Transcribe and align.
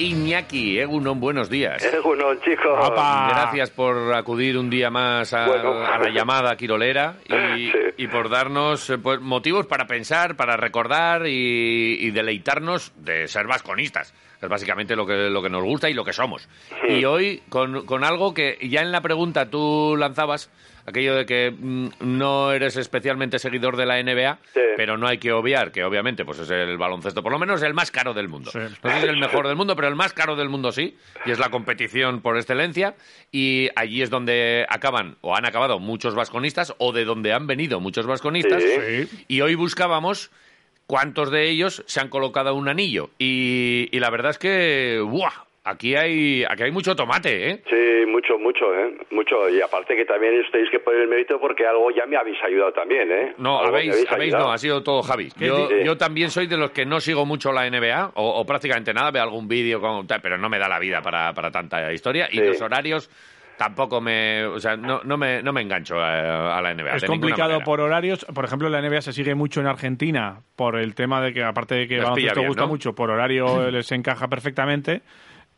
Iñaki, 0.00 0.78
Egunon, 0.78 1.20
buenos 1.20 1.50
días. 1.50 1.86
Uno, 2.04 2.34
chicos. 2.36 2.90
Gracias 2.94 3.70
por 3.70 4.14
acudir 4.14 4.56
un 4.56 4.70
día 4.70 4.88
más 4.90 5.32
a, 5.34 5.46
Bueno. 5.46 5.84
a 5.84 5.98
la 5.98 6.08
llamada 6.10 6.56
quirolera 6.56 7.16
y, 7.28 7.32
Sí. 7.70 7.72
y 7.98 8.06
por 8.08 8.30
darnos 8.30 8.88
eh, 8.88 8.96
pues, 8.98 9.20
motivos 9.20 9.66
para 9.66 9.86
pensar, 9.86 10.36
para 10.36 10.56
recordar 10.56 11.26
y, 11.26 11.98
y 12.00 12.10
deleitarnos 12.12 12.92
de 12.96 13.28
ser 13.28 13.46
vasconistas. 13.46 14.14
Es 14.40 14.48
básicamente 14.48 14.96
lo 14.96 15.04
que, 15.06 15.28
lo 15.28 15.42
que 15.42 15.50
nos 15.50 15.62
gusta 15.62 15.90
y 15.90 15.92
lo 15.92 16.02
que 16.02 16.14
somos. 16.14 16.48
Y 16.88 17.04
hoy 17.04 17.42
con, 17.50 17.84
con 17.84 18.02
algo 18.02 18.32
que 18.32 18.56
ya 18.70 18.80
en 18.80 18.90
la 18.92 19.02
pregunta 19.02 19.50
tú 19.50 19.96
lanzabas, 19.98 20.50
aquello 20.86 21.14
de 21.14 21.26
que 21.26 21.50
mm, 21.56 21.88
no 22.00 22.52
eres 22.52 22.76
especialmente 22.76 23.38
seguidor 23.38 23.76
de 23.76 23.86
la 23.86 24.02
NBA, 24.02 24.38
Sí. 24.54 24.60
pero 24.76 24.96
no 24.96 25.06
hay 25.06 25.18
que 25.18 25.32
obviar 25.32 25.72
que 25.72 25.84
obviamente 25.84 26.24
pues 26.24 26.38
es 26.40 26.50
el 26.50 26.78
baloncesto, 26.78 27.22
por 27.22 27.32
lo 27.32 27.38
menos 27.38 27.62
el 27.62 27.74
más 27.74 27.90
caro 27.90 28.14
del 28.14 28.28
mundo. 28.28 28.50
No 28.54 28.90
es 28.90 29.04
el 29.04 29.16
mejor 29.18 29.46
del 29.46 29.56
mundo, 29.56 29.76
pero 29.76 29.88
el 29.88 29.94
más 29.96 30.12
caro 30.12 30.36
del 30.36 30.48
mundo 30.48 30.72
sí, 30.72 30.96
y 31.26 31.30
es 31.30 31.38
la 31.38 31.50
competición 31.50 32.20
por 32.20 32.36
excelencia, 32.36 32.94
y 33.32 33.68
allí 33.76 34.02
es 34.02 34.10
donde 34.10 34.66
acaban, 34.68 35.16
o 35.20 35.36
han 35.36 35.44
acabado 35.46 35.78
muchos 35.78 36.14
vasconistas, 36.14 36.74
o 36.78 36.92
de 36.92 37.04
donde 37.04 37.32
han 37.32 37.46
venido 37.46 37.80
muchos 37.80 38.06
vasconistas, 38.06 38.62
Sí. 38.62 39.24
y 39.28 39.40
hoy 39.42 39.54
buscábamos 39.54 40.30
cuántos 40.86 41.30
de 41.30 41.48
ellos 41.48 41.84
se 41.86 42.00
han 42.00 42.08
colocado 42.08 42.54
un 42.54 42.68
anillo, 42.68 43.10
y, 43.18 43.88
y 43.92 44.00
la 44.00 44.10
verdad 44.10 44.30
es 44.32 44.38
que, 44.38 45.00
¡buah! 45.06 45.30
Aquí 45.62 45.94
hay, 45.94 46.42
aquí 46.48 46.62
hay 46.62 46.70
mucho 46.70 46.96
tomate, 46.96 47.50
¿eh? 47.50 47.62
Sí, 47.68 48.06
mucho, 48.10 48.38
mucho, 48.38 48.74
¿eh? 48.74 48.96
Mucho. 49.10 49.46
Y 49.50 49.60
aparte 49.60 49.94
que 49.94 50.06
también 50.06 50.40
os 50.40 50.50
tenéis 50.50 50.70
que 50.70 50.80
poner 50.80 51.02
el 51.02 51.08
mérito 51.08 51.38
porque 51.38 51.66
algo 51.66 51.90
ya 51.90 52.06
me 52.06 52.16
habéis 52.16 52.38
ayudado 52.42 52.72
también, 52.72 53.12
¿eh? 53.12 53.34
No, 53.36 53.58
habéis, 53.58 54.10
habéis 54.10 54.32
no, 54.32 54.50
ha 54.50 54.56
sido 54.56 54.82
todo 54.82 55.02
Javi. 55.02 55.28
Yo, 55.36 55.68
Sí. 55.68 55.74
yo 55.84 55.98
también 55.98 56.30
soy 56.30 56.46
de 56.46 56.56
los 56.56 56.70
que 56.70 56.86
no 56.86 56.98
sigo 56.98 57.26
mucho 57.26 57.52
la 57.52 57.68
NBA, 57.68 58.12
o, 58.14 58.40
o 58.40 58.46
prácticamente 58.46 58.94
nada, 58.94 59.10
veo 59.10 59.22
algún 59.22 59.48
vídeo, 59.48 59.80
con, 59.82 60.06
pero 60.06 60.38
no 60.38 60.48
me 60.48 60.58
da 60.58 60.66
la 60.66 60.78
vida 60.78 61.02
para, 61.02 61.34
para 61.34 61.50
tanta 61.50 61.92
historia, 61.92 62.26
y 62.32 62.40
los 62.40 62.60
horarios 62.62 63.10
tampoco 63.58 64.00
me... 64.00 64.46
O 64.46 64.58
sea, 64.58 64.78
no, 64.78 65.02
no, 65.04 65.18
me, 65.18 65.42
no 65.42 65.52
me 65.52 65.60
engancho 65.60 66.00
a, 66.00 66.56
a 66.56 66.62
la 66.62 66.72
NBA. 66.72 66.96
Es 66.96 67.02
de 67.02 67.08
complicado 67.08 67.60
por 67.60 67.82
horarios. 67.82 68.24
Por 68.34 68.46
ejemplo, 68.46 68.70
la 68.70 68.80
NBA 68.80 69.02
se 69.02 69.12
sigue 69.12 69.34
mucho 69.34 69.60
en 69.60 69.66
Argentina 69.66 70.40
por 70.56 70.78
el 70.78 70.94
tema 70.94 71.20
de 71.20 71.34
que, 71.34 71.42
aparte 71.44 71.74
de 71.74 71.86
que 71.86 71.96
Les 71.96 72.04
baloncesto 72.04 72.40
bien, 72.40 72.48
gusta 72.48 72.62
¿no? 72.62 72.68
mucho, 72.68 72.94
por 72.94 73.10
horario 73.10 73.70
les 73.70 73.92
encaja 73.92 74.28
perfectamente. 74.28 75.02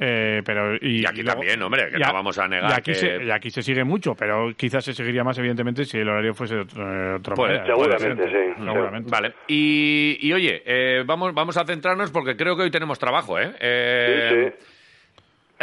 Eh, 0.04 0.42
pero, 0.44 0.74
y, 0.80 1.02
Y 1.02 1.06
aquí 1.06 1.22
luego- 1.22 1.38
también, 1.38 1.62
hombre, 1.62 1.88
que 1.90 2.02
a- 2.02 2.08
no 2.08 2.14
vamos 2.14 2.36
a 2.38 2.48
negar 2.48 2.70
y 2.70 2.72
aquí, 2.72 2.82
que- 2.90 2.94
se, 2.94 3.24
y 3.24 3.30
aquí 3.30 3.50
se 3.50 3.62
sigue 3.62 3.84
mucho, 3.84 4.14
pero 4.16 4.52
quizás 4.56 4.84
se 4.84 4.94
seguiría 4.94 5.22
más, 5.22 5.38
evidentemente, 5.38 5.84
si 5.84 5.98
el 5.98 6.08
horario 6.08 6.34
fuese 6.34 6.56
de 6.56 6.60
otro, 6.62 6.84
de 6.84 7.14
otra 7.14 7.34
Puede- 7.36 7.58
manera. 7.58 7.66
seguramente, 7.74 8.24
Seguramente, 8.24 8.54
sí. 8.58 8.64
seguramente. 8.64 9.10
Vale. 9.10 9.32
Y, 9.46 10.18
y 10.20 10.32
oye, 10.32 10.62
eh, 10.66 11.04
vamos, 11.06 11.32
vamos 11.34 11.56
a 11.56 11.64
centrarnos 11.64 12.10
porque 12.10 12.36
creo 12.36 12.56
que 12.56 12.62
hoy 12.64 12.70
tenemos 12.72 12.98
trabajo, 12.98 13.38
¿eh? 13.38 13.52
Eh, 13.60 14.52
Sí, 14.56 14.58
sí. 14.58 14.66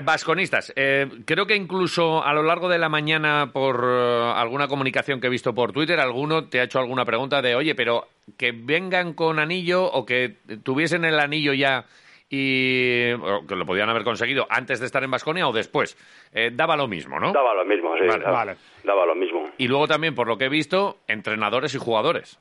Vasconistas, 0.02 0.72
eh, 0.78 1.08
creo 1.26 1.46
que 1.46 1.58
incluso 1.58 2.24
a 2.24 2.34
lo 2.34 2.42
largo 2.42 2.70
de 2.70 2.78
la 2.78 2.88
mañana, 2.88 3.50
por 3.52 3.84
eh, 3.86 4.32
alguna 4.34 4.70
comunicación 4.70 5.20
que 5.20 5.28
he 5.28 5.30
visto 5.30 5.54
por 5.54 5.74
Twitter, 5.74 6.00
alguno 6.00 6.46
te 6.46 6.62
ha 6.62 6.64
hecho 6.64 6.80
alguna 6.80 7.04
pregunta 7.04 7.42
de, 7.42 7.54
oye, 7.56 7.76
pero 7.76 8.08
que 8.38 8.54
vengan 8.54 9.14
con 9.14 9.40
anillo 9.40 9.84
o 9.84 10.06
que 10.06 10.36
tuviesen 10.64 11.04
el 11.04 11.20
anillo 11.20 11.52
ya 11.54 11.84
y 12.30 13.10
que 13.48 13.56
lo 13.56 13.66
podían 13.66 13.90
haber 13.90 14.04
conseguido 14.04 14.46
antes 14.50 14.80
de 14.80 14.86
estar 14.86 15.04
en 15.04 15.10
Vasconia 15.12 15.48
o 15.48 15.52
después. 15.52 15.98
Eh, 16.34 16.52
daba 16.54 16.78
lo 16.78 16.88
mismo, 16.88 17.20
¿no? 17.20 17.32
Daba 17.34 17.54
lo 17.56 17.66
mismo, 17.66 17.96
sí. 17.98 18.06
Vale, 18.06 18.24
daba, 18.24 18.38
vale. 18.38 18.56
daba 18.84 19.06
lo 19.06 19.16
mismo. 19.16 19.50
Y 19.58 19.68
luego 19.68 19.88
también, 19.88 20.14
por 20.14 20.28
lo 20.28 20.38
que 20.38 20.46
he 20.46 20.50
visto, 20.50 20.98
entrenadores 21.08 21.74
y 21.74 21.80
jugadores. 21.80 22.40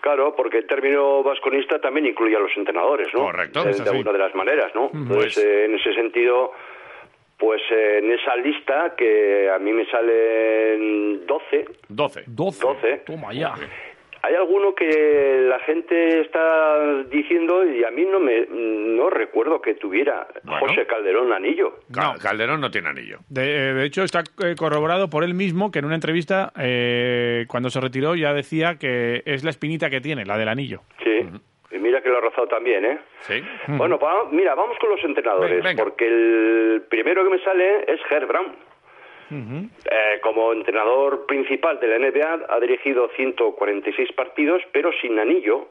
Claro, 0.00 0.34
porque 0.36 0.58
el 0.58 0.66
término 0.66 1.22
vasconista 1.22 1.80
también 1.80 2.06
incluye 2.06 2.36
a 2.36 2.38
los 2.38 2.50
entrenadores, 2.56 3.08
¿no? 3.12 3.24
Correcto, 3.24 3.64
De, 3.64 3.70
es 3.72 3.82
de 3.84 3.90
alguna 3.90 4.12
de 4.12 4.18
las 4.18 4.34
maneras, 4.34 4.72
¿no? 4.74 4.88
Pues- 4.90 5.06
Pues 5.08 5.38
eh, 5.38 5.64
en 5.66 5.74
ese 5.74 5.92
sentido, 5.94 6.52
pues 7.36 7.60
eh, 7.72 7.98
en 7.98 8.12
esa 8.12 8.36
lista 8.36 8.94
que 8.96 9.50
a 9.50 9.58
mí 9.58 9.72
me 9.72 9.84
salen 9.90 11.26
12, 11.26 11.64
12. 11.88 12.24
12. 12.26 12.60
12. 12.66 12.96
Toma 13.04 13.32
ya. 13.34 13.54
Hay 14.26 14.34
alguno 14.34 14.74
que 14.74 15.46
la 15.48 15.60
gente 15.60 16.20
está 16.22 17.02
diciendo 17.04 17.64
y 17.64 17.84
a 17.84 17.90
mí 17.92 18.04
no 18.04 18.18
me 18.18 18.44
no 18.50 19.08
recuerdo 19.08 19.60
que 19.62 19.74
tuviera 19.74 20.26
Bueno. 20.42 20.66
José 20.66 20.84
Calderón 20.86 21.32
anillo. 21.32 21.78
No. 21.94 22.14
Calderón 22.20 22.60
no 22.60 22.68
tiene 22.70 22.88
anillo. 22.88 23.18
De, 23.28 23.42
eh, 23.44 23.72
de 23.74 23.84
hecho, 23.84 24.02
está 24.02 24.24
eh, 24.44 24.56
corroborado 24.58 25.08
por 25.08 25.22
él 25.22 25.34
mismo 25.34 25.70
que 25.70 25.78
en 25.78 25.84
una 25.84 25.94
entrevista, 25.94 26.52
eh, 26.60 27.44
cuando 27.46 27.70
se 27.70 27.80
retiró, 27.80 28.16
ya 28.16 28.32
decía 28.32 28.76
que 28.80 29.22
es 29.26 29.44
la 29.44 29.50
espinita 29.50 29.90
que 29.90 30.00
tiene, 30.00 30.24
la 30.26 30.36
del 30.36 30.48
anillo. 30.48 30.80
Sí. 31.04 31.20
Y 31.70 31.78
mira 31.78 32.00
que 32.02 32.08
lo 32.08 32.18
ha 32.18 32.20
rozado 32.22 32.48
también, 32.48 32.84
¿eh? 32.84 32.98
¿Sí? 33.20 33.40
Bueno, 33.68 33.96
pa- 33.98 34.24
mira, 34.32 34.54
vamos 34.56 34.76
con 34.80 34.90
los 34.90 35.04
entrenadores, 35.04 35.62
Venga. 35.62 35.84
porque 35.84 36.06
el 36.06 36.82
primero 36.88 37.22
que 37.22 37.30
me 37.30 37.38
sale 37.44 37.84
es 37.86 38.00
Herb 38.10 38.26
Brown. 38.28 38.46
Eh, 39.30 40.20
como 40.22 40.52
entrenador 40.52 41.26
principal 41.26 41.80
de 41.80 41.88
la 41.88 41.98
NBA 41.98 42.46
ha 42.48 42.60
dirigido 42.60 43.10
146 43.16 44.12
partidos, 44.12 44.62
pero 44.72 44.90
sin 45.00 45.18
anillo. 45.18 45.68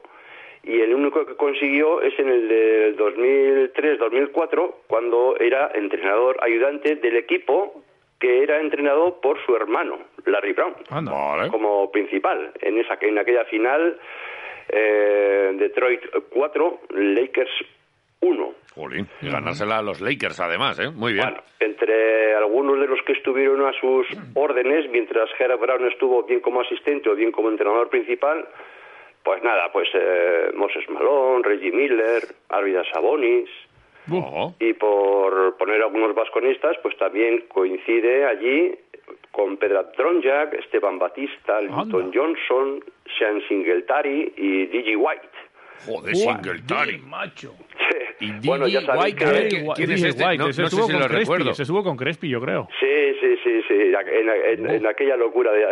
Y 0.62 0.80
el 0.80 0.94
único 0.94 1.24
que 1.24 1.36
consiguió 1.36 2.02
es 2.02 2.18
en 2.18 2.28
el 2.28 2.48
del 2.48 2.96
2003-2004, 2.96 4.74
cuando 4.88 5.36
era 5.38 5.70
entrenador 5.74 6.36
ayudante 6.42 6.96
del 6.96 7.16
equipo 7.16 7.82
que 8.18 8.42
era 8.42 8.60
entrenado 8.60 9.20
por 9.20 9.38
su 9.44 9.54
hermano, 9.54 9.98
Larry 10.24 10.52
Brown, 10.54 10.74
Anda. 10.90 11.48
Como 11.50 11.90
principal. 11.92 12.52
En, 12.62 12.78
esa, 12.78 12.98
en 13.00 13.18
aquella 13.18 13.44
final, 13.44 13.98
eh, 14.70 15.52
Detroit 15.58 16.00
4, 16.30 16.80
Lakers 16.90 17.50
1. 18.26 18.54
Jolín, 18.74 19.08
y 19.22 19.30
ganársela 19.30 19.78
a 19.78 19.82
los 19.82 20.00
Lakers 20.00 20.38
además, 20.40 20.78
¿eh? 20.78 20.90
Muy 20.90 21.14
bien. 21.14 21.24
Bueno, 21.24 21.42
entre 21.60 22.34
algunos 22.34 22.78
de 22.78 22.86
los 22.86 23.00
que 23.06 23.12
estuvieron 23.12 23.64
a 23.66 23.72
sus 23.80 24.06
órdenes, 24.34 24.90
mientras 24.90 25.30
Herb 25.38 25.60
Brown 25.60 25.86
estuvo 25.88 26.22
bien 26.24 26.40
como 26.40 26.60
asistente 26.60 27.08
o 27.08 27.14
bien 27.14 27.32
como 27.32 27.48
entrenador 27.48 27.88
principal, 27.88 28.46
pues 29.22 29.42
nada, 29.42 29.70
pues 29.72 29.88
eh, 29.94 30.50
Moses 30.54 30.88
Malone, 30.88 31.42
Reggie 31.42 31.72
Miller, 31.72 32.22
Arvidas 32.48 32.86
Sabonis, 32.92 33.48
y 34.60 34.72
por 34.74 35.56
poner 35.56 35.82
algunos 35.82 36.14
vasconistas, 36.14 36.76
pues 36.80 36.96
también 36.96 37.44
coincide 37.48 38.24
allí 38.26 38.78
con 39.32 39.56
Pedro 39.56 39.84
Dronjak, 39.96 40.54
Esteban 40.54 40.98
Batista, 40.98 41.60
Linton. 41.60 42.12
Johnson, 42.14 42.84
Sean 43.18 43.42
Singletary 43.48 44.32
y 44.36 44.66
Digi 44.66 44.94
White. 44.96 45.28
Joder, 45.84 46.16
Singletary. 46.16 46.98
Macho. 46.98 47.54
Y 48.20 48.32
bueno, 48.46 48.66
ya 48.66 48.80
sabéis 48.80 49.14
White, 49.14 49.24
que... 49.24 49.48
¿quién- 49.48 49.62
White, 49.68 49.74
quién 49.76 49.90
es 49.92 50.02
este? 50.04 50.24
White, 50.24 50.38
No- 50.38 50.48
ese 50.48 50.62
no 50.62 50.68
sé 50.68 50.74
estuvo 50.76 50.86
si 50.86 50.92
con 50.92 51.00
lo 51.02 51.06
Crespi, 51.08 51.22
recuerdo. 51.24 51.50
ese 51.50 51.62
estuvo 51.62 51.84
con 51.84 51.96
Crespi, 51.96 52.28
yo 52.30 52.40
creo. 52.40 52.68
Sí, 52.80 52.86
sí, 53.20 53.36
sí, 53.44 53.60
sí, 53.68 53.74
en, 53.74 54.28
en- 54.64 54.70
en 54.70 54.86
aquella 54.86 55.16
locura 55.16 55.52
de, 55.52 55.66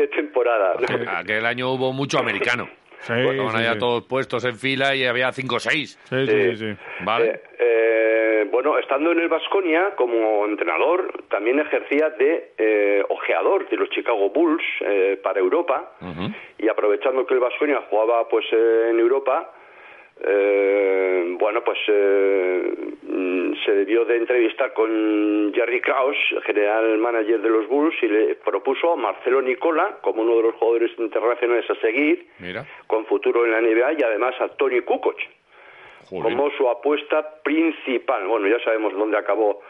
de 0.00 0.06
temporada. 0.08 0.74
¿no? 0.78 0.86
Aquel- 0.86 1.08
Aquel 1.08 1.46
año 1.46 1.72
hubo 1.72 1.92
mucho 1.92 2.18
americano. 2.20 2.68
Sí, 3.00 3.14
Estaban 3.14 3.50
sí, 3.52 3.56
allá 3.56 3.72
sí. 3.72 3.78
todos 3.78 4.04
puestos 4.04 4.44
en 4.44 4.56
fila 4.56 4.94
y 4.94 5.04
había 5.06 5.32
cinco 5.32 5.56
o 5.56 5.60
seis. 5.60 5.98
Sí, 6.04 6.26
sí, 6.26 6.32
sí. 6.50 6.56
sí. 6.56 6.76
¿Vale? 7.02 7.26
Eh, 7.30 7.40
eh, 7.58 8.19
bueno, 8.50 8.78
estando 8.78 9.12
en 9.12 9.20
el 9.20 9.28
Vasconia 9.28 9.94
como 9.96 10.46
entrenador, 10.46 11.24
también 11.28 11.60
ejercía 11.60 12.10
de 12.10 12.52
eh, 12.58 13.04
ojeador 13.08 13.68
de 13.68 13.76
los 13.76 13.88
Chicago 13.90 14.30
Bulls 14.30 14.64
eh, 14.80 15.18
para 15.22 15.40
Europa 15.40 15.92
y 16.58 16.68
aprovechando 16.68 17.26
que 17.26 17.34
el 17.34 17.40
Vasconia 17.40 17.82
jugaba 17.88 18.28
pues 18.28 18.44
eh, 18.52 18.88
en 18.90 19.00
Europa, 19.00 19.52
eh, 20.22 21.36
bueno, 21.38 21.64
pues 21.64 21.78
eh, 21.88 22.74
mm, 23.02 23.52
se 23.64 23.72
debió 23.72 24.04
de 24.04 24.16
entrevistar 24.16 24.74
con 24.74 25.50
Jerry 25.54 25.80
Krause, 25.80 26.42
general 26.44 26.98
manager 26.98 27.40
de 27.40 27.48
los 27.48 27.66
Bulls, 27.68 27.94
y 28.02 28.08
le 28.08 28.34
propuso 28.34 28.92
a 28.92 28.96
Marcelo 28.96 29.40
Nicola 29.40 29.98
como 30.02 30.22
uno 30.22 30.36
de 30.36 30.42
los 30.42 30.54
jugadores 30.56 30.90
internacionales 30.98 31.64
a 31.70 31.74
seguir, 31.76 32.26
Mira. 32.38 32.66
con 32.86 33.06
futuro 33.06 33.46
en 33.46 33.52
la 33.52 33.60
NBA, 33.62 33.94
y 33.94 34.02
además 34.02 34.34
a 34.40 34.48
Tony 34.48 34.82
Kukoc 34.82 35.16
Como 36.10 36.50
su 36.50 36.68
apuesta 36.68 37.42
principal. 37.42 38.26
Bueno, 38.26 38.48
ya 38.48 38.62
sabemos 38.64 38.92
dónde 38.94 39.16
acabó 39.16 39.60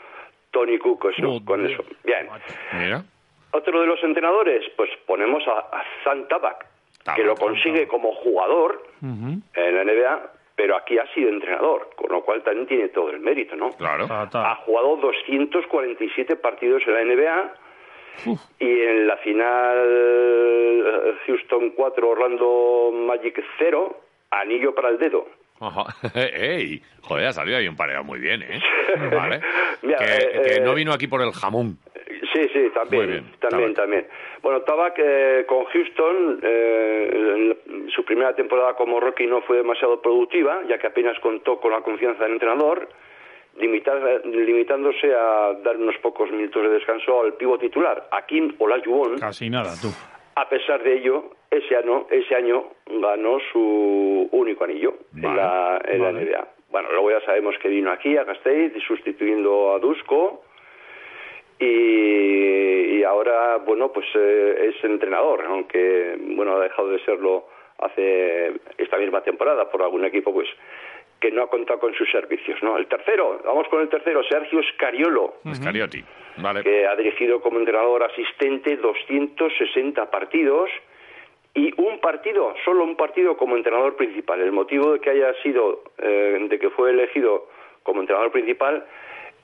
Tony 0.51 0.79
Kukoc 0.79 1.19
¿no? 1.19 1.29
Joder, 1.29 1.45
con 1.45 1.67
eso. 1.67 1.85
Bien. 2.05 2.29
Mira. 2.73 3.05
Otro 3.53 3.81
de 3.81 3.87
los 3.87 4.03
entrenadores, 4.03 4.65
pues 4.77 4.91
ponemos 5.07 5.47
a, 5.49 5.59
a 5.59 5.85
Zan 6.05 6.29
Tabak, 6.29 6.67
Tabak, 7.03 7.17
que 7.17 7.25
lo 7.25 7.35
consigue 7.35 7.89
como 7.89 8.15
jugador 8.15 8.83
en 9.03 9.43
la 9.55 9.85
NBA, 9.85 10.31
pero 10.55 10.77
aquí 10.77 10.99
ha 10.99 11.07
sido 11.15 11.31
entrenador, 11.31 11.91
con 11.97 12.13
lo 12.13 12.23
cual 12.23 12.43
también 12.43 12.67
tiene 12.69 12.89
todo 12.91 13.11
el 13.11 13.19
mérito, 13.19 13.57
¿no? 13.57 13.71
Claro. 13.71 14.07
Ta, 14.07 14.53
Ha 14.53 14.55
jugado 14.57 14.97
247 14.99 16.37
partidos 16.37 16.83
en 16.87 16.95
la 16.95 17.05
NBA 17.05 17.55
Y 18.59 18.81
en 18.83 19.07
la 19.07 19.17
final, 19.19 19.79
eh, 19.87 21.15
Houston 21.27 21.71
4, 21.71 22.09
Orlando 22.09 22.91
Magic 22.93 23.43
0, 23.59 23.97
anillo 24.31 24.75
para 24.75 24.91
el 24.91 24.99
dedo. 24.99 25.27
Ajá. 25.61 25.85
¡Ey! 26.15 26.83
Joder, 27.03 27.27
ha 27.27 27.33
salido 27.33 27.59
ahí 27.59 27.69
un 27.69 27.77
pareo 27.77 28.03
muy 28.03 28.19
bien, 28.19 28.43
¿eh? 28.43 28.61
Vale. 29.13 29.41
Mira, 29.83 29.99
que, 29.99 30.05
eh, 30.05 30.43
que 30.43 30.55
eh, 30.57 30.61
no 30.61 30.75
vino 30.75 30.93
aquí 30.93 31.07
por 31.07 31.21
el 31.23 31.33
jamón. 31.33 31.79
Sí, 32.33 32.49
sí, 32.53 32.71
también, 32.73 33.03
Muy 33.05 33.13
bien, 33.13 33.33
también, 33.41 33.75
también. 33.75 34.07
Bueno, 34.43 34.63
Tabak 34.63 34.95
eh, 34.99 35.45
con 35.49 35.65
Houston, 35.65 36.41
eh, 36.43 37.57
en 37.67 37.91
su 37.91 38.05
primera 38.05 38.35
temporada 38.35 38.75
como 38.75 39.01
rookie 39.01 39.27
no 39.27 39.43
fue 39.43 39.57
demasiado 39.59 40.01
productiva, 40.01 40.61
ya 40.69 40.79
que 40.79 40.87
apenas 40.87 41.19
contó 41.21 41.61
con 41.61 41.73
la 41.73 41.81
confianza 41.81 42.23
del 42.25 42.35
entrenador, 42.35 42.89
limitar- 43.59 44.25
limitándose 44.25 45.13
a 45.13 45.55
dar 45.65 45.77
unos 45.77 45.97
pocos 45.99 46.31
minutos 46.31 46.63
de 46.63 46.69
descanso 46.71 47.23
al 47.23 47.35
pivo 47.35 47.59
titular, 47.59 48.09
Akim 48.13 48.55
Olajuwon. 48.59 49.19
Casi 49.19 49.51
nada, 49.51 49.73
tú. 49.81 49.89
A 50.35 50.49
pesar 50.49 50.83
de 50.83 50.95
ello, 50.95 51.31
ese 51.51 51.77
año, 51.77 52.07
ese 52.11 52.35
año 52.35 52.65
ganó 52.87 53.39
su 53.53 54.29
único 54.33 54.65
anillo 54.65 54.95
en 55.15 55.37
la, 55.37 55.81
en 55.85 56.03
la. 56.03 56.13
NBA. 56.13 56.49
Bueno, 56.71 56.89
luego 56.93 57.11
ya 57.11 57.21
sabemos 57.23 57.57
que 57.59 57.69
vino 57.69 57.91
aquí 57.91 58.17
a 58.17 58.25
Gasteiz 58.25 58.73
sustituyendo 58.87 59.75
a 59.75 59.81
Dusko 59.81 60.45
y, 61.59 62.99
y 62.99 63.03
ahora, 63.03 63.57
bueno, 63.59 63.93
pues 63.93 64.07
eh, 64.15 64.73
es 64.73 64.85
entrenador, 64.85 65.45
aunque, 65.47 66.17
bueno, 66.37 66.57
ha 66.57 66.61
dejado 66.61 66.89
de 66.89 67.05
serlo 67.05 67.47
hace 67.79 68.53
esta 68.79 68.99
misma 68.99 69.23
temporada 69.23 69.69
por 69.71 69.83
algún 69.83 70.05
equipo, 70.05 70.33
pues 70.33 70.49
que 71.21 71.31
no 71.31 71.43
ha 71.43 71.51
contado 71.51 71.79
con 71.81 71.95
sus 71.95 72.11
servicios, 72.11 72.63
¿no? 72.63 72.77
El 72.79 72.87
tercero, 72.87 73.41
vamos 73.45 73.69
con 73.69 73.83
el 73.83 73.89
tercero, 73.89 74.23
Sergio 74.25 74.61
Scariolo 74.75 75.35
Scariotti. 75.55 76.05
Vale. 76.37 76.63
que 76.63 76.87
ha 76.87 76.97
dirigido 76.97 77.41
como 77.43 77.59
entrenador 77.59 78.03
asistente 78.05 78.77
260 78.77 80.11
partidos 80.11 80.71
y 81.55 81.73
un 81.81 81.99
partido, 82.01 82.55
solo 82.65 82.85
un 82.85 82.97
partido 82.97 83.37
como 83.37 83.57
entrenador 83.57 83.97
principal. 83.97 84.41
El 84.41 84.53
motivo 84.53 84.93
de 84.95 85.01
que 85.01 85.11
haya 85.11 85.35
sido, 85.43 85.83
eh, 85.99 86.47
de 86.49 86.59
que 86.59 86.71
fue 86.71 86.91
elegido 86.91 87.49
como 87.83 88.01
entrenador 88.01 88.31
principal 88.31 88.87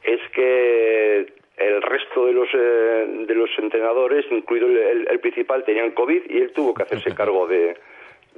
es 0.04 0.20
que 0.32 1.26
el 1.56 1.82
resto 1.82 2.26
de 2.26 2.32
los 2.32 2.48
eh, 2.54 3.06
de 3.26 3.34
los 3.34 3.50
entrenadores, 3.58 4.24
incluido 4.30 4.66
el, 4.68 4.76
el- 4.78 5.08
el 5.10 5.20
principal, 5.20 5.64
tenían 5.64 5.90
COVID 5.90 6.22
y 6.30 6.38
él 6.42 6.52
tuvo 6.52 6.72
que 6.74 6.84
hacerse 6.84 7.14
cargo 7.14 7.46
de, 7.46 7.76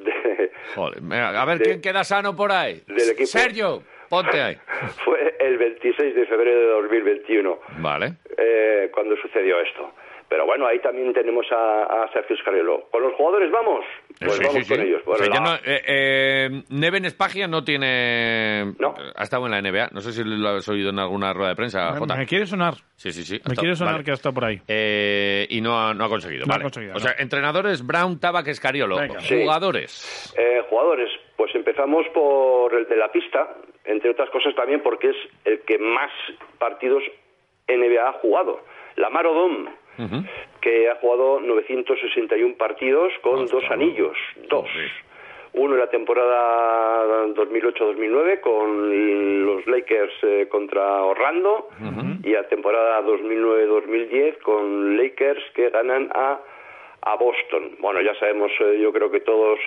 de- 0.05 0.50
Joder, 0.75 1.03
a 1.15 1.45
ver 1.45 1.59
de- 1.59 1.65
quién 1.65 1.81
queda 1.81 2.05
sano 2.05 2.35
por 2.37 2.53
ahí. 2.53 2.83
del 2.87 3.11
equipo. 3.11 3.27
Sergio, 3.27 3.83
ponte 4.09 4.41
ahí. 4.41 4.56
fue 5.05 5.37
el 5.41 5.59
26 5.59 6.15
de 6.15 6.27
febrero 6.27 6.61
de 6.61 6.67
2021. 6.67 7.59
Vale. 7.79 8.15
eh, 8.37 8.91
cuando 8.93 9.17
sucedió 9.17 9.61
esto. 9.61 9.93
Pero 10.28 10.44
bueno, 10.44 10.66
ahí 10.66 10.78
también 10.80 11.12
tenemos 11.14 11.46
a, 11.50 11.84
a 12.04 12.12
Sergio 12.12 12.36
Scariolo. 12.36 12.86
¿Con 12.90 13.02
los 13.02 13.14
jugadores 13.14 13.50
vamos? 13.50 13.82
Pues 14.19 14.32
Sí, 14.34 14.42
vamos 14.44 14.62
sí, 14.66 14.69
con 14.69 14.76
sí. 14.82 14.82
ellos. 14.88 15.00
O 15.06 15.10
Bueno, 15.10 15.25
sea, 15.25 15.34
ya 15.34 15.40
la- 15.40 15.50
no- 15.50 15.56
eh, 15.64 15.82
eh, 15.86 16.62
Neven 16.69 17.04
Espagia 17.06 17.48
no 17.48 17.64
tiene... 17.64 18.75
No. 18.78 18.94
Ha 19.16 19.22
estado 19.22 19.46
en 19.46 19.52
la 19.52 19.62
NBA. 19.62 19.88
No 19.92 20.00
sé 20.02 20.12
si 20.12 20.22
lo 20.25 20.48
has 20.50 20.69
oído 20.69 20.90
en 20.90 20.98
alguna 20.98 21.32
rueda 21.32 21.48
de 21.50 21.56
prensa, 21.56 21.92
Me, 21.92 21.98
Jota. 22.00 22.16
me 22.16 22.26
quiere 22.26 22.44
sonar. 22.46 22.75
Sí, 22.96 23.10
sí, 23.12 23.22
sí. 23.25 23.32
Me 23.34 23.36
estado- 23.38 23.60
quiere 23.60 23.75
sonar 23.76 23.94
vale. 23.94 24.04
que 24.04 24.10
ha 24.10 24.14
estado 24.14 24.34
por 24.34 24.44
ahí. 24.44 24.60
Eh, 24.69 25.46
y 25.48 25.60
no 25.62 25.78
ha, 25.80 25.94
no 25.94 26.04
ha 26.04 26.08
conseguido. 26.10 26.44
No 26.44 26.52
ha 26.52 26.56
vale. 26.56 26.64
conseguido, 26.64 26.92
O 26.92 26.98
no. 26.98 27.00
sea, 27.00 27.14
entrenadores 27.19 27.86
Brown, 27.86 28.20
Tabac, 28.20 28.46
Escariolo. 28.48 28.96
Jugadores. 29.26 30.34
Eh, 30.38 30.62
jugadores, 30.69 31.08
pues 31.36 31.54
empezamos 31.54 32.06
por 32.12 32.75
el 32.75 32.86
de 32.86 32.96
la 32.96 33.10
pista, 33.10 33.48
entre 33.84 34.10
otras 34.10 34.28
cosas 34.30 34.54
también 34.54 34.82
porque 34.82 35.08
es 35.10 35.16
el 35.46 35.60
que 35.60 35.78
más 35.78 36.10
partidos 36.58 37.02
NBA 37.66 38.08
ha 38.08 38.12
jugado. 38.14 38.60
Lamar 38.96 39.26
Odom, 39.26 39.66
Ujú. 39.99 40.25
que 40.61 40.89
ha 40.89 40.95
jugado 40.97 41.41
961 41.41 42.55
partidos 42.56 43.12
con 43.23 43.41
Ostras. 43.43 43.62
dos 43.62 43.71
anillos, 43.71 44.17
dos. 44.49 44.69
Uno 45.55 45.75
en 45.75 45.81
la 45.81 45.89
temporada 45.91 47.27
2008-2009 47.35 48.41
con 48.41 49.47
los 49.47 49.67
Lakers 49.67 50.12
eh, 50.23 50.47
contra 50.49 51.03
Orlando 51.03 51.69
y 52.23 52.31
la 52.31 52.47
temporada 52.49 53.03
2009-2010 53.03 54.39
con 54.43 54.97
Lakers 54.97 55.43
que 55.55 55.71
ganan 55.71 56.11
a, 56.15 56.39
a 57.03 57.17
Boston. 57.17 57.77
Bueno, 57.79 58.00
ya 58.00 58.15
sabemos, 58.17 58.50
eh, 58.61 58.79
yo 58.81 58.93
creo 58.93 59.11
que 59.11 59.21
todos, 59.21 59.59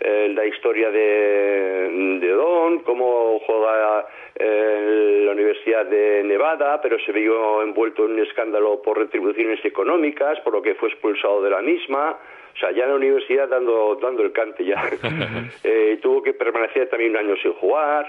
eh, 0.00 0.32
la 0.34 0.44
historia 0.46 0.90
de, 0.90 2.18
de 2.20 2.28
Don, 2.30 2.80
cómo 2.80 3.38
juega 3.46 4.06
eh, 4.36 5.18
en 5.20 5.26
la 5.26 5.32
Universidad 5.32 5.86
de 5.86 6.22
Nevada, 6.24 6.80
pero 6.80 6.98
se 7.00 7.12
vio 7.12 7.62
envuelto 7.62 8.04
en 8.06 8.12
un 8.12 8.20
escándalo 8.20 8.82
por 8.82 8.98
retribuciones 8.98 9.64
económicas, 9.64 10.40
por 10.40 10.52
lo 10.54 10.62
que 10.62 10.74
fue 10.74 10.88
expulsado 10.88 11.42
de 11.42 11.50
la 11.50 11.62
misma. 11.62 12.18
O 12.54 12.56
sea, 12.58 12.70
ya 12.70 12.84
en 12.84 12.90
la 12.90 12.96
universidad 12.96 13.48
dando, 13.48 13.98
dando 14.00 14.22
el 14.22 14.32
cante 14.32 14.64
ya. 14.64 14.82
Eh, 15.64 15.98
tuvo 16.02 16.22
que 16.22 16.34
permanecer 16.34 16.88
también 16.88 17.12
un 17.12 17.16
año 17.16 17.36
sin 17.36 17.52
jugar. 17.54 18.08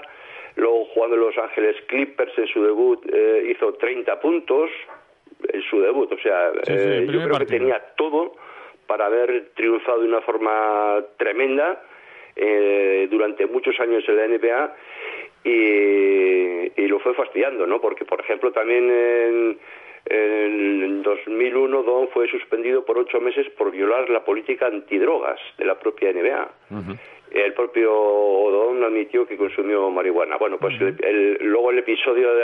Luego 0.56 0.86
jugando 0.86 1.16
en 1.16 1.22
Los 1.22 1.38
Ángeles 1.38 1.76
Clippers 1.86 2.36
en 2.38 2.46
su 2.48 2.62
debut 2.62 3.04
eh, 3.12 3.48
hizo 3.50 3.74
30 3.74 4.20
puntos 4.20 4.70
en 5.52 5.62
su 5.62 5.80
debut. 5.80 6.10
O 6.12 6.18
sea, 6.18 6.52
Sí, 6.64 6.78
sí, 6.78 6.88
eh, 6.88 7.06
yo 7.10 7.22
creo 7.22 7.38
que 7.38 7.46
tenía 7.46 7.78
todo 7.96 8.34
para 8.86 9.06
haber 9.06 9.50
triunfado 9.54 10.00
de 10.00 10.08
una 10.08 10.20
forma 10.20 11.04
tremenda 11.16 11.82
eh, 12.34 13.08
durante 13.10 13.46
muchos 13.46 13.78
años 13.80 14.04
en 14.08 14.16
la 14.16 14.28
NBA 14.28 14.76
y, 15.44 16.86
lo 16.88 17.00
fue 17.00 17.14
fastidiando, 17.14 17.66
¿no? 17.66 17.80
Porque, 17.80 18.04
por 18.04 18.20
ejemplo, 18.20 18.52
también 18.52 18.90
en, 18.90 19.58
en 20.06 21.02
2001 21.02 21.82
Don 21.82 22.08
fue 22.08 22.28
suspendido 22.28 22.84
por 22.84 22.98
ocho 22.98 23.20
meses 23.20 23.48
por 23.50 23.70
violar 23.70 24.08
la 24.08 24.24
política 24.24 24.66
antidrogas 24.66 25.40
de 25.58 25.64
la 25.64 25.78
propia 25.78 26.12
NBA. 26.12 26.50
El 27.30 27.52
propio 27.54 27.90
Don 27.90 28.82
admitió 28.84 29.26
que 29.26 29.36
consumió 29.36 29.90
marihuana. 29.90 30.36
Bueno, 30.36 30.58
pues 30.58 30.74
el- 30.80 31.04
el- 31.04 31.38
luego 31.46 31.70
el 31.70 31.78
episodio 31.78 32.34
de, 32.34 32.42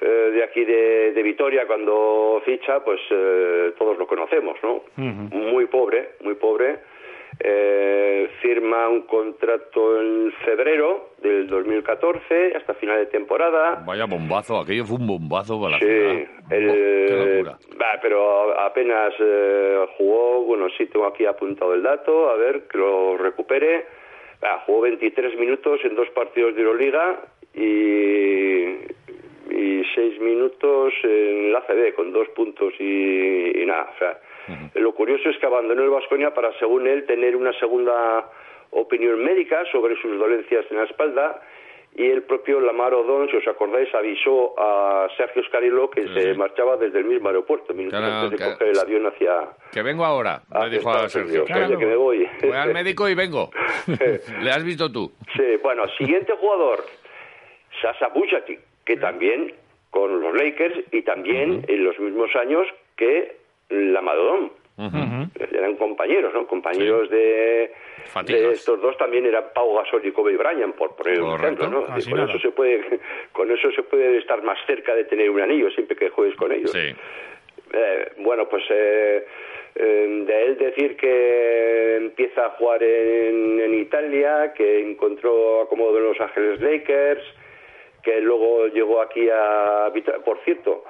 eh, 0.00 0.30
de 0.32 0.42
aquí 0.44 0.64
de, 0.64 1.12
de 1.12 1.22
Vitoria, 1.22 1.66
cuando 1.66 2.40
ficha, 2.44 2.84
pues 2.84 3.00
eh, 3.10 3.72
todos 3.78 3.98
lo 3.98 4.06
conocemos, 4.06 4.56
¿no? 4.62 4.82
Muy 5.34 5.66
pobre, 5.66 6.10
muy 6.22 6.34
pobre. 6.34 6.78
Eh, 7.40 8.28
firma 8.42 8.88
un 8.88 9.02
contrato 9.02 10.00
en 10.00 10.32
febrero 10.44 11.10
del 11.22 11.46
2014 11.46 12.56
hasta 12.56 12.74
final 12.74 12.98
de 12.98 13.06
temporada. 13.06 13.82
Vaya 13.86 14.06
bombazo. 14.06 14.58
Aquello 14.58 14.84
fue 14.84 14.96
un 14.98 15.06
bombazo 15.06 15.60
para 15.60 15.72
la 15.72 15.78
Sí, 15.78 15.84
el- 16.50 17.06
qué 17.06 17.36
locura. 17.42 17.58
va, 17.80 17.98
pero 18.02 18.58
apenas 18.60 19.12
eh, 19.20 19.86
jugó, 19.96 20.42
bueno, 20.46 20.66
sí 20.76 20.86
tengo 20.86 21.06
aquí 21.06 21.26
apuntado 21.26 21.74
el 21.74 21.82
dato, 21.82 22.28
a 22.30 22.34
ver, 22.36 22.62
que 22.66 22.78
lo 22.78 23.16
recupere. 23.16 23.86
Jugó 24.66 24.82
23 24.82 25.36
minutos 25.38 25.80
en 25.84 25.94
dos 25.96 26.08
partidos 26.10 26.54
de 26.54 26.62
Euroliga 26.62 27.20
y, 27.54 28.62
y 29.50 29.82
6 29.94 30.20
minutos 30.20 30.92
en 31.02 31.52
la 31.52 31.60
CB 31.62 31.94
con 31.94 32.12
dos 32.12 32.28
puntos 32.30 32.72
y, 32.78 33.62
y 33.62 33.66
nada. 33.66 33.90
O 33.94 33.98
sea, 33.98 34.18
lo 34.74 34.92
curioso 34.94 35.28
es 35.30 35.38
que 35.38 35.46
abandonó 35.46 35.82
el 35.82 35.90
Vasconia 35.90 36.32
para, 36.34 36.52
según 36.58 36.86
él, 36.86 37.04
tener 37.06 37.36
una 37.36 37.52
segunda 37.58 38.30
opinión 38.70 39.22
médica 39.24 39.64
sobre 39.72 40.00
sus 40.00 40.18
dolencias 40.18 40.64
en 40.70 40.76
la 40.76 40.84
espalda 40.84 41.40
y 41.96 42.04
el 42.10 42.22
propio 42.22 42.60
Lamar 42.60 42.92
Odón, 42.94 43.28
si 43.30 43.36
os 43.38 43.48
acordáis, 43.48 43.92
avisó 43.94 44.54
a 44.60 45.08
Sergio 45.16 45.42
Scarilo 45.44 45.90
que 45.90 46.06
Sí, 46.06 46.12
se 46.14 46.34
marchaba 46.34 46.76
desde 46.76 46.98
el 46.98 47.06
mismo 47.06 47.28
aeropuerto, 47.28 47.72
minutos 47.74 47.98
Claro, 47.98 48.14
antes 48.14 48.30
de 48.38 48.44
que- 48.44 48.52
coger 48.52 48.68
el 48.68 48.78
avión 48.78 49.06
hacia, 49.06 49.48
Que 49.72 49.82
vengo 49.82 50.04
ahora, 50.04 50.42
le 50.52 50.58
hacia 50.58 50.78
dijo 50.78 50.90
a 50.90 51.08
Sergio. 51.08 51.44
Que 51.46 51.86
me 51.86 51.96
voy. 51.96 52.28
Voy 52.42 52.52
al 52.52 52.72
médico 52.74 53.08
y 53.08 53.14
vengo. 53.14 53.50
¿Le 54.42 54.50
has 54.50 54.62
visto 54.64 54.92
tú? 54.92 55.10
Sí, 55.34 55.56
bueno, 55.62 55.88
siguiente 55.96 56.34
jugador, 56.38 56.84
Sasa 57.80 58.08
Bujatic, 58.08 58.60
que 58.84 58.96
también 58.98 59.54
con 59.90 60.20
los 60.20 60.34
Lakers 60.34 60.78
y 60.92 61.02
también 61.02 61.64
en 61.66 61.84
los 61.84 61.98
mismos 61.98 62.30
años 62.36 62.66
que 62.96 63.37
Lamar 63.68 64.18
Odom. 64.18 64.50
Eran 65.52 65.74
compañeros, 65.76 66.32
¿no? 66.32 66.46
Compañeros 66.46 67.10
de, 67.10 67.72
estos 68.52 68.80
dos 68.80 68.96
también 68.96 69.26
eran 69.26 69.46
Pau 69.52 69.74
Gasol 69.74 70.06
y 70.06 70.12
Kobe 70.12 70.36
Bryant, 70.36 70.74
por 70.76 70.94
poner 70.94 71.20
un 71.20 71.34
ejemplo, 71.34 71.64
con 71.64 71.84
nada. 71.84 71.96
eso 71.98 72.38
se 72.38 72.50
puede, 72.52 73.00
con 73.32 73.50
eso 73.50 73.72
se 73.72 73.82
puede 73.82 74.18
estar 74.18 74.42
más 74.44 74.58
cerca 74.66 74.94
de 74.94 75.04
tener 75.04 75.30
un 75.30 75.40
anillo 75.40 75.68
siempre 75.70 75.96
que 75.96 76.10
juegues 76.10 76.36
con 76.36 76.52
ellos. 76.52 76.70
Sí. 76.70 76.94
Eh, 77.72 78.12
bueno, 78.18 78.48
pues 78.48 78.62
eh, 78.70 79.26
eh, 79.74 80.24
de 80.26 80.46
él 80.46 80.58
decir 80.58 80.96
que 80.96 81.96
empieza 81.96 82.46
a 82.46 82.50
jugar 82.50 82.82
en, 82.82 83.60
en 83.60 83.74
Italia, 83.74 84.52
que 84.54 84.80
encontró 84.80 85.62
acomodo 85.62 85.98
en 85.98 86.04
Los 86.04 86.20
Ángeles 86.20 86.60
Lakers, 86.60 87.22
que 88.02 88.20
luego 88.20 88.68
llegó 88.68 89.02
aquí 89.02 89.28
a... 89.28 89.92
Por 90.24 90.38
cierto, 90.44 90.84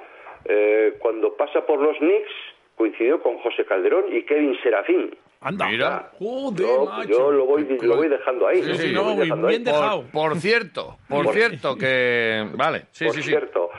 eh, 0.45 0.95
cuando 0.99 1.35
pasa 1.35 1.65
por 1.65 1.79
los 1.81 1.97
Knicks 1.97 2.31
coincidió 2.79 3.21
con 3.21 3.37
José 3.39 3.65
Calderón 3.65 4.05
y 4.15 4.23
Kevin 4.23 4.57
Serafín. 4.63 5.13
Anda. 5.41 5.67
Mira. 5.67 6.11
Joder, 6.17 6.65
Yo, 6.65 6.85
macho. 6.85 7.09
yo 7.09 7.31
lo, 7.31 7.45
voy, 7.45 7.67
lo 7.81 7.95
voy 7.97 8.07
dejando 8.07 8.47
ahí. 8.47 8.63
Sí, 8.63 8.73
sí, 8.75 8.87
lo 8.93 9.03
no, 9.03 9.15
dejando 9.17 9.47
ahí. 9.47 9.51
bien 9.57 9.63
dejado. 9.65 10.03
Por, 10.03 10.29
por 10.31 10.37
cierto, 10.37 10.97
por 11.09 11.25
Por- 11.25 11.33
cierto 11.35 11.75
que... 11.75 12.45
Vale, 12.55 12.83
sí, 12.91 13.05
por 13.05 13.15
sí, 13.15 13.21
sí. 13.21 13.29
cierto. 13.29 13.69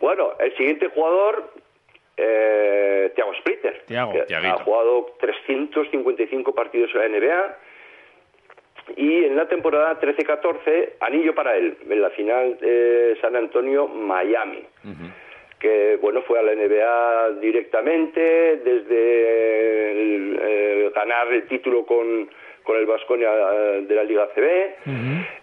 Bueno, 0.00 0.32
el 0.40 0.56
siguiente 0.56 0.88
jugador, 0.88 1.52
eh, 2.16 3.12
Thiago 3.14 3.34
Splitter, 3.34 3.82
Thiago. 3.86 4.12
que 4.12 4.22
Thiaguito. 4.22 4.54
ha 4.54 4.64
jugado 4.64 5.06
355 5.20 6.54
partidos 6.54 6.90
en 6.94 7.00
la 7.00 7.08
NBA 7.18 7.56
y 8.96 9.24
en 9.24 9.36
la 9.36 9.46
temporada 9.46 10.00
13-14 10.00 10.94
anillo 11.00 11.34
para 11.34 11.54
él 11.56 11.76
en 11.88 12.00
la 12.00 12.08
final 12.10 12.56
de 12.58 13.18
San 13.20 13.36
Antonio 13.36 13.86
Miami 13.86 14.64
que 15.58 15.96
bueno 16.00 16.22
fue 16.22 16.38
a 16.38 16.42
la 16.42 16.54
NBA 16.54 17.40
directamente 17.40 18.56
desde 18.64 19.90
el, 19.90 20.40
eh, 20.42 20.92
ganar 20.94 21.32
el 21.32 21.46
título 21.48 21.84
con 21.84 22.28
con 22.62 22.76
el 22.76 22.84
Vasconia 22.84 23.30
de 23.80 23.94
la 23.94 24.04
Liga 24.04 24.28
CB 24.34 24.40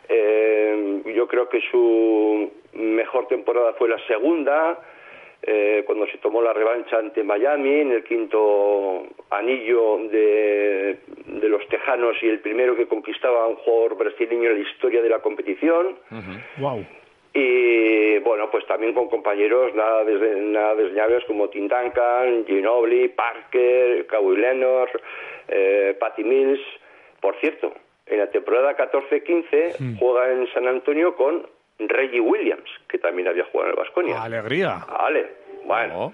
Eh, 0.07 1.01
yo 1.15 1.27
creo 1.27 1.49
que 1.49 1.59
su 1.71 2.51
mejor 2.73 3.27
temporada 3.27 3.73
fue 3.73 3.89
la 3.89 3.97
segunda 4.05 4.79
eh, 5.41 5.83
cuando 5.85 6.07
se 6.07 6.17
tomó 6.19 6.41
la 6.41 6.53
revancha 6.53 6.97
ante 6.97 7.23
Miami 7.23 7.81
en 7.81 7.91
el 7.91 8.03
quinto 8.03 9.03
anillo 9.29 9.99
de, 10.09 10.99
de 11.25 11.49
los 11.49 11.67
Tejanos 11.67 12.15
y 12.21 12.27
el 12.27 12.39
primero 12.39 12.75
que 12.75 12.87
conquistaba 12.87 13.43
a 13.43 13.47
un 13.47 13.55
jugador 13.57 13.97
brasileño 13.97 14.49
en 14.49 14.63
la 14.63 14.69
historia 14.69 15.01
de 15.01 15.09
la 15.09 15.19
competición. 15.19 15.97
Wow. 16.57 16.85
Y 17.37 18.17
bueno, 18.19 18.49
pues 18.49 18.65
también 18.65 18.93
con 18.93 19.09
compañeros 19.09 19.75
nada, 19.75 20.05
des- 20.05 20.37
nada 20.37 20.73
desdeñables 20.75 21.25
como 21.25 21.49
Tim 21.49 21.67
Duncan, 21.67 22.45
Ginobili, 22.47 23.09
Parker, 23.09 24.07
Kawhi 24.07 24.37
Leonard, 24.37 24.89
eh, 25.49 25.95
Patty 25.99 26.23
Mills. 26.23 26.61
Por 27.19 27.35
cierto, 27.41 27.73
en 28.05 28.19
la 28.19 28.31
temporada 28.31 28.77
14-15 28.77 29.97
juega 29.99 30.31
en 30.31 30.47
San 30.53 30.65
Antonio 30.67 31.13
con 31.15 31.45
Reggie 31.77 32.21
Williams, 32.21 32.69
que 32.87 32.99
también 32.99 33.27
había 33.27 33.43
jugado 33.45 33.69
en 33.71 33.77
el 33.77 33.83
Vasconia. 33.83 34.23
Alegría. 34.23 34.77
Vale, 34.89 35.27
bueno. 35.65 36.05
Oh. 36.05 36.13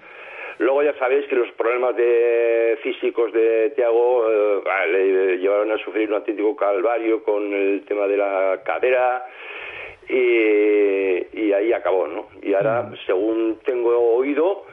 Luego 0.58 0.82
ya 0.82 0.94
sabéis 0.98 1.26
que 1.28 1.36
los 1.36 1.50
problemas 1.52 1.96
de 1.96 2.78
físicos 2.82 3.32
de 3.32 3.70
Tiago 3.70 4.24
le 4.90 5.38
llevaron 5.38 5.70
a 5.72 5.78
sufrir 5.78 6.08
un 6.08 6.16
auténtico 6.16 6.54
calvario 6.56 7.22
con 7.22 7.52
el 7.52 7.84
tema 7.86 8.06
de 8.06 8.16
la 8.16 8.60
cadera 8.64 9.24
y, 10.08 11.40
y 11.40 11.52
ahí 11.52 11.72
acabó, 11.72 12.06
¿no? 12.06 12.28
Y 12.42 12.54
ahora, 12.54 12.90
según 13.06 13.60
tengo 13.64 13.96
oído, 14.16 14.66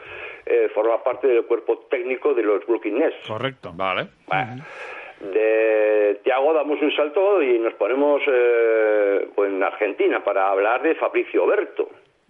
eh, 0.46 0.70
forma 0.74 1.04
parte 1.04 1.28
del 1.28 1.46
cuerpo 1.46 1.86
técnico 1.90 2.34
de 2.34 2.44
los 2.44 2.66
Brooklyn 2.66 3.00
Nets. 3.00 3.28
Correcto. 3.28 3.72
Vale. 3.76 4.08
Bueno, 4.28 4.64
de 5.20 6.20
Tiago 6.24 6.54
damos 6.54 6.82
un 6.82 6.96
salto 6.96 7.42
y 7.42 7.60
nos 7.60 7.74
ponemos 7.74 8.22
eh, 8.26 9.28
pues 9.36 9.52
en 9.52 9.62
Argentina 9.62 10.24
para 10.24 10.50
hablar 10.50 10.82
de 10.82 10.96
Fabricio 10.96 11.44
Oberto. 11.44 11.90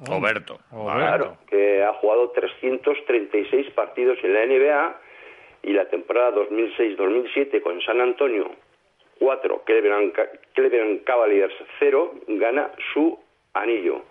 Oberto. 0.10 0.60
Vale. 0.72 1.06
Claro, 1.06 1.38
que 1.48 1.84
ha 1.84 1.94
jugado 1.94 2.32
336 2.32 3.72
partidos 3.72 4.18
en 4.24 4.34
la 4.34 4.46
NBA 4.46 4.96
y 5.64 5.74
la 5.74 5.86
temporada 5.90 6.32
2006-2007 6.36 7.62
con 7.62 7.82
San 7.82 8.02
Antonio 8.02 8.50
4, 9.20 9.64
Cleveland, 9.66 10.14
Ca- 10.14 10.30
Cleveland 10.54 11.04
Cavaliers 11.04 11.54
0, 11.80 12.14
gana 12.28 12.72
su 12.94 13.18
anillo. 13.54 14.02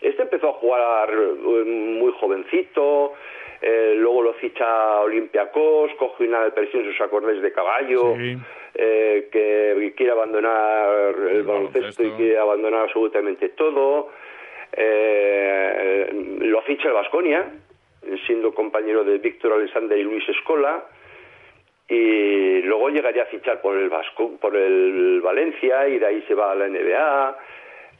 Este 0.00 0.22
empezó 0.22 0.50
a 0.50 0.52
jugar 0.54 1.10
eh, 1.10 1.64
muy 1.64 2.12
jovencito, 2.20 3.14
eh, 3.62 3.94
luego 3.96 4.22
lo 4.22 4.34
ficha 4.34 5.00
Olympiacos, 5.00 5.90
coge 5.98 6.24
una 6.28 6.44
depresión 6.44 6.84
en 6.84 6.92
sus 6.92 7.00
acordes 7.00 7.40
de 7.40 7.52
caballo, 7.52 8.14
Sí. 8.16 8.36
eh, 8.74 9.28
que 9.32 9.92
quiere 9.96 10.12
abandonar 10.12 11.14
el, 11.18 11.36
El 11.36 11.42
baloncesto 11.44 12.02
y 12.02 12.10
quiere 12.12 12.38
abandonar 12.38 12.82
absolutamente 12.82 13.50
todo. 13.50 14.10
Eh, 14.76 16.08
lo 16.40 16.60
ficha 16.62 16.88
el 16.88 16.94
Vasconia, 16.94 17.50
siendo 18.26 18.52
compañero 18.54 19.04
de 19.04 19.18
Víctor 19.18 19.52
Alexander 19.54 19.96
y 19.96 20.02
Luis 20.02 20.28
Escola, 20.28 20.84
y 21.88 22.62
luego 22.62 22.88
llegaría 22.88 23.24
a 23.24 23.26
fichar 23.26 23.60
por 23.60 23.76
el 23.76 23.88
Vasco, 23.88 24.36
por 24.40 24.56
el 24.56 25.20
Valencia 25.22 25.88
y 25.88 25.98
de 25.98 26.06
ahí 26.06 26.22
se 26.26 26.34
va 26.34 26.52
a 26.52 26.54
la 26.54 26.68
NBA. 26.68 27.38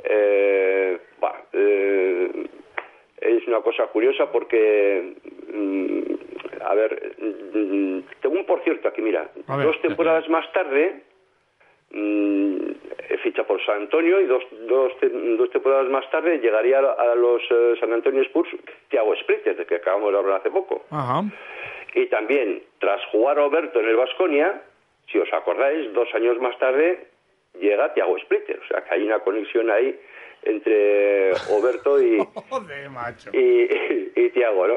Eh, 0.05 0.99
bah, 1.21 1.43
eh, 1.53 2.47
es 3.21 3.47
una 3.47 3.61
cosa 3.61 3.87
curiosa 3.87 4.31
porque, 4.31 5.15
mm, 5.53 6.63
a 6.63 6.75
ver, 6.75 7.15
mm, 7.19 7.99
tengo 8.21 8.37
un 8.37 8.47
por 8.47 8.63
cierto 8.65 8.89
aquí, 8.89 9.01
mira, 9.03 9.31
A 9.47 9.57
ver. 9.57 9.67
dos 9.67 9.81
temporadas 9.81 10.29
más 10.29 10.51
tarde 10.53 11.03
mm, 11.91 12.55
ficha 13.23 13.45
por 13.45 13.65
San 13.65 13.83
Antonio 13.83 14.21
y 14.21 14.27
dos, 14.27 14.45
dos, 14.69 14.93
dos 15.39 15.51
temporadas 15.51 15.89
más 15.89 16.09
tarde 16.11 16.39
llegaría 16.39 16.79
a, 16.79 17.13
a 17.13 17.15
los 17.15 17.43
eh, 17.51 17.75
San 17.81 17.93
Antonio 17.93 18.23
Spurs 18.23 18.51
Thiago 18.89 19.15
Splitter, 19.17 19.57
de 19.57 19.65
que 19.67 19.77
acabamos 19.77 20.13
de 20.13 20.19
hablar 20.19 20.41
hace 20.41 20.51
poco. 20.51 20.85
Ajá. 20.91 21.23
Y 21.95 22.07
también, 22.07 22.63
tras 22.81 23.01
jugar 23.13 23.37
Roberto 23.37 23.81
en 23.81 23.89
el 23.89 23.97
Vasconia, 23.97 24.63
si 25.11 25.19
os 25.19 25.33
acordáis, 25.33 25.93
dos 25.93 26.09
años 26.15 26.39
más 26.41 26.59
tarde 26.59 27.07
llega 27.61 27.93
Thiago 27.95 28.19
Splitter. 28.19 28.59
O 28.65 28.67
sea 28.69 28.83
que 28.83 28.95
hay 28.95 29.03
una 29.05 29.21
conexión 29.21 29.71
ahí 29.71 29.95
entre 30.43 31.33
Oberto 31.51 32.03
y, 32.03 32.19
y, 33.33 34.21
y 34.21 34.31
Tiago, 34.31 34.67
¿no? 34.69 34.75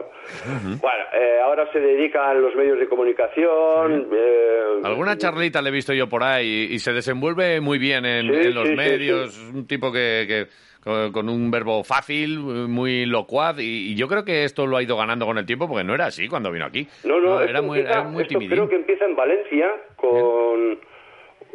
Bueno, 0.79 1.03
eh, 1.13 1.39
ahora 1.43 1.69
se 1.73 1.79
dedican 1.79 2.41
los 2.41 2.55
medios 2.55 2.79
de 2.79 2.87
comunicación. 2.87 4.07
eh, 4.13 4.81
Alguna 4.83 5.17
charlita 5.17 5.61
le 5.61 5.69
he 5.69 5.73
visto 5.73 5.93
yo 5.93 6.07
por 6.07 6.23
ahí 6.23 6.67
y, 6.69 6.75
y 6.75 6.79
se 6.79 6.93
desenvuelve 6.93 7.59
muy 7.61 7.79
bien 7.79 8.05
en, 8.05 8.27
Sí, 8.31 8.47
en 8.49 8.55
los 8.55 8.63
sí, 8.65 8.69
sí, 8.71 8.75
medios. 8.77 9.37
Un 9.53 9.67
tipo 9.67 9.91
que, 9.91 10.25
que- 10.27 10.47
con, 10.87 11.11
con 11.11 11.29
un 11.29 11.51
verbo 11.51 11.83
fácil, 11.83 12.39
muy 12.39 13.05
locuaz. 13.05 13.59
Y, 13.59 13.91
y 13.91 13.95
yo 13.95 14.07
creo 14.07 14.25
que 14.25 14.43
esto 14.43 14.65
lo 14.65 14.77
ha 14.77 14.81
ido 14.83 14.97
ganando 14.97 15.25
con 15.25 15.37
el 15.37 15.45
tiempo 15.45 15.67
porque 15.67 15.83
no 15.83 15.93
era 15.93 16.05
así 16.07 16.27
cuando 16.27 16.49
vino 16.51 16.65
aquí. 16.65 16.87
No, 17.03 17.19
no, 17.19 17.41
era 17.41 17.61
muy, 17.61 17.79
empieza- 17.79 17.99
era 17.99 18.09
muy 18.09 18.21
esto 18.23 18.33
timidín. 18.39 18.49
creo 18.57 18.69
que 18.69 18.75
empieza 18.77 19.05
en 19.05 19.15
Valencia 19.15 19.69
con... 19.97 20.79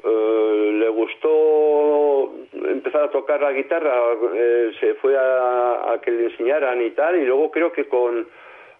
eh, 0.04 0.70
le 0.80 0.88
gustó 0.88 2.34
empezar 2.52 3.04
a 3.04 3.10
tocar 3.10 3.40
la 3.40 3.52
guitarra, 3.52 3.94
eh, 4.34 4.70
se 4.80 4.94
fue 4.94 5.16
a, 5.16 5.92
a 5.94 6.00
que 6.00 6.10
le 6.10 6.24
enseñaran 6.26 6.82
y 6.82 6.90
tal, 6.90 7.16
y 7.20 7.24
luego 7.24 7.50
creo 7.50 7.72
que 7.72 7.86
con, 7.88 8.26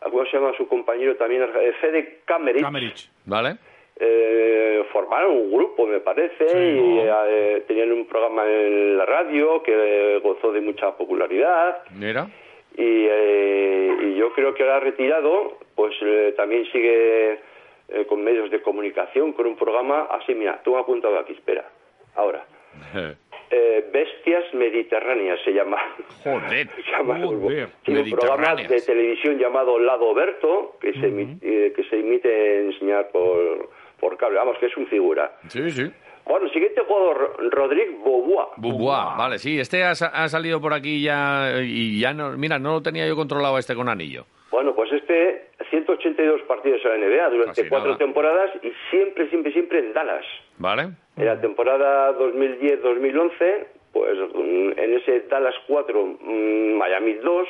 ¿cómo 0.01 0.25
se 0.27 0.37
llama 0.37 0.53
su 0.57 0.67
compañero 0.69 1.17
también? 1.17 1.43
Eh, 1.43 1.73
Fede 1.81 2.21
Camerich, 2.25 2.63
Camerich. 2.63 3.09
¿Vale? 3.25 3.57
Eh, 4.05 4.85
formaron 4.93 5.37
un 5.37 5.53
grupo, 5.53 5.87
me 5.87 6.01
parece, 6.01 6.45
y 6.45 6.99
eh, 6.99 7.63
tenían 7.69 7.93
un 7.93 8.07
programa 8.07 8.45
en 8.51 8.99
la 8.99 9.07
radio 9.07 9.63
que 9.63 9.73
eh, 9.73 10.19
gozó 10.19 10.51
de 10.51 10.61
mucha 10.61 10.97
popularidad. 10.97 11.83
Mira. 11.95 12.29
Y, 12.77 13.07
eh, 13.09 13.97
y 14.03 14.15
yo 14.17 14.33
creo 14.33 14.55
que 14.55 14.65
ahora 14.65 14.81
retirado, 14.81 15.59
pues 15.77 15.95
eh, 16.03 16.35
también 16.37 16.65
sigue 16.73 17.39
eh, 17.89 18.07
con 18.09 18.25
medios 18.25 18.51
de 18.51 18.61
comunicación, 18.61 19.33
con 19.35 19.47
un 19.47 19.57
programa 19.57 20.09
así, 20.11 20.35
mira, 20.35 20.61
tú 20.65 20.77
has 20.77 20.83
apuntado 20.83 21.19
aquí, 21.19 21.33
espera, 21.35 21.65
ahora. 22.17 22.45
Eh, 23.55 23.85
Bestias 23.93 24.55
Mediterráneas 24.55 25.39
se 25.45 25.53
llama. 25.53 25.77
Joder. 26.25 26.69
Se 26.75 26.91
llama. 26.91 27.21
Joder. 27.23 27.69
Un 27.87 28.11
programa 28.11 28.55
de 28.55 28.81
televisión 28.81 29.39
llamado 29.39 29.79
Lado 29.79 30.15
Berto, 30.15 30.79
que, 30.81 30.95
se, 30.95 31.09
eh, 31.43 31.75
que 31.77 31.85
se 31.85 32.01
emite 32.01 32.61
en 32.61 32.73
enseñar 32.73 33.11
por, 33.11 33.69
por 34.03 34.17
cable. 34.19 34.37
Vamos, 34.37 34.59
que 34.59 34.67
es 34.67 34.77
un 34.77 34.87
figura. 34.89 35.33
Sí, 35.49 35.71
sí. 35.71 35.91
Bueno, 36.27 36.47
el 36.47 36.53
siguiente 36.53 36.81
jugador, 36.87 37.37
Rodrigue 37.51 37.97
Bobois. 38.05 38.49
Bubuá, 38.57 39.17
vale, 39.17 39.39
sí, 39.39 39.59
este 39.59 39.83
ha, 39.85 39.95
sa- 39.95 40.09
ha 40.09 40.29
salido 40.29 40.61
por 40.61 40.73
aquí 40.75 41.03
ya 41.03 41.53
y 41.63 41.99
ya 42.01 42.13
no, 42.13 42.31
mira, 42.37 42.59
no 42.59 42.73
lo 42.75 42.83
tenía 42.83 43.07
yo 43.09 43.17
controlado 43.17 43.59
este 43.59 43.75
con 43.75 43.89
anillo. 43.89 44.25
Bueno, 44.51 44.75
pues 44.75 44.93
este 44.93 45.49
182 45.71 46.43
partidos 46.43 46.81
en 46.85 46.91
la 47.01 47.07
NBA 47.09 47.29
durante 47.31 47.61
Casi 47.63 47.69
cuatro 47.69 47.89
nada. 47.93 47.99
temporadas 47.99 48.51
y 48.63 48.71
siempre, 48.91 49.29
siempre, 49.31 49.53
siempre 49.53 49.79
en 49.81 49.93
Dallas. 49.95 50.25
¿Vale? 50.59 50.91
En 51.17 51.27
la 51.27 51.41
temporada 51.41 52.13
2010-2011, 52.19 53.67
pues 53.93 54.19
en 54.77 54.95
ese 54.95 55.21
Dallas 55.29 55.55
4, 55.67 56.07
mm, 56.21 56.73
Miami 56.77 57.15
2, 57.15 57.49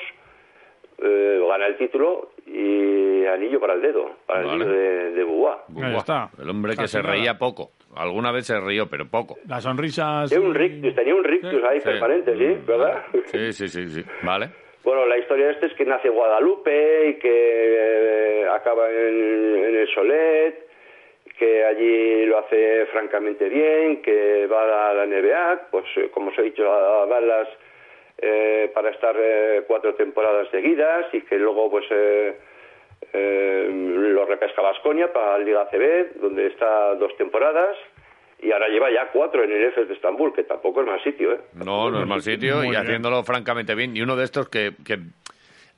eh, 0.99 1.40
gana 1.49 1.66
el 1.66 1.76
título 1.76 2.30
y 2.46 3.25
anillo 3.26 3.61
para 3.61 3.75
el 3.75 3.82
dedo, 3.82 4.11
para 4.26 4.40
el 4.42 4.50
anillo 4.50 4.68
de, 4.70 5.11
de 5.12 5.25
Bobois. 5.25 5.56
Bubuá, 5.68 5.96
está. 5.99 6.30
El 6.40 6.50
hombre 6.50 6.76
que 6.76 6.88
se 6.88 6.99
nada. 7.02 7.12
reía 7.12 7.38
poco. 7.38 7.70
Alguna 7.94 8.32
vez 8.32 8.46
se 8.46 8.58
rió, 8.61 8.87
pero 8.88 9.06
poco. 9.06 9.37
Las 9.46 9.62
sonrisas. 9.64 10.30
Tenía 10.30 10.46
un 10.49 10.54
rictus, 10.54 10.94
tenía 10.94 11.14
un 11.14 11.25
rictus 11.25 11.62
ahí 11.64 11.80
Sí. 11.80 11.84
permanente, 11.88 12.37
¿sí? 12.37 12.58
¿Verdad? 12.66 13.02
Sí, 13.26 13.52
sí, 13.52 13.68
sí, 13.68 13.88
sí. 13.88 14.02
Vale. 14.22 14.49
Bueno, 14.84 15.06
la 15.06 15.18
historia 15.18 15.46
de 15.46 15.52
este 15.52 15.66
es 15.66 15.75
que 15.75 15.84
nace 15.84 16.08
Guadalupe 16.08 17.08
y 17.11 17.14
que 17.18 18.42
eh, 18.42 18.49
acaba 18.49 18.90
en, 18.90 19.64
en 19.64 19.76
el 19.76 19.88
Solet, 19.94 20.66
que 21.38 21.64
allí 21.64 22.26
lo 22.26 22.38
hace 22.38 22.87
francamente 22.87 23.49
bien, 23.49 24.02
que 24.02 24.46
va 24.46 24.90
a 24.90 24.94
la 24.94 25.06
NBA, 25.06 25.68
pues 25.70 25.84
eh, 25.96 26.11
como 26.12 26.30
os 26.30 26.38
he 26.38 26.42
dicho, 26.42 26.64
a 26.72 27.06
Dallas 27.06 27.49
eh, 28.23 28.71
para 28.73 28.91
estar 28.91 29.14
eh, 29.19 29.64
cuatro 29.67 29.95
temporadas 29.95 30.49
seguidas 30.50 31.07
y 31.12 31.23
que 31.23 31.37
luego 31.37 31.71
pues 31.71 31.85
eh, 31.91 32.38
eh, 33.12 33.69
lo 33.71 34.25
repesca 34.25 34.62
Vasconia 34.62 35.12
para 35.12 35.38
la 35.38 35.45
Liga 35.45 35.69
CB, 35.71 36.21
donde 36.21 36.47
está 36.47 36.95
dos 36.95 37.17
temporadas. 37.17 37.76
Y 38.41 38.50
ahora 38.50 38.69
lleva 38.69 38.91
ya 38.91 39.09
cuatro 39.12 39.45
en 39.45 39.52
el 39.52 39.64
EFES 39.67 39.88
de 39.88 39.95
Estambul, 39.95 40.33
que 40.33 40.43
tampoco 40.43 40.81
es 40.81 40.87
mal 40.87 41.02
sitio, 41.05 41.33
¿eh? 41.33 41.41
No, 41.55 41.91
no 41.91 42.00
es 42.00 42.07
mal 42.07 42.23
sitio 42.23 42.64
y 42.64 42.75
haciéndolo 42.75 43.23
francamente 43.23 43.75
bien. 43.76 43.97
Y 43.97 44.02
uno 44.02 44.17
de 44.17 44.25
estos 44.25 44.49
que, 44.49 44.73
que 44.85 44.99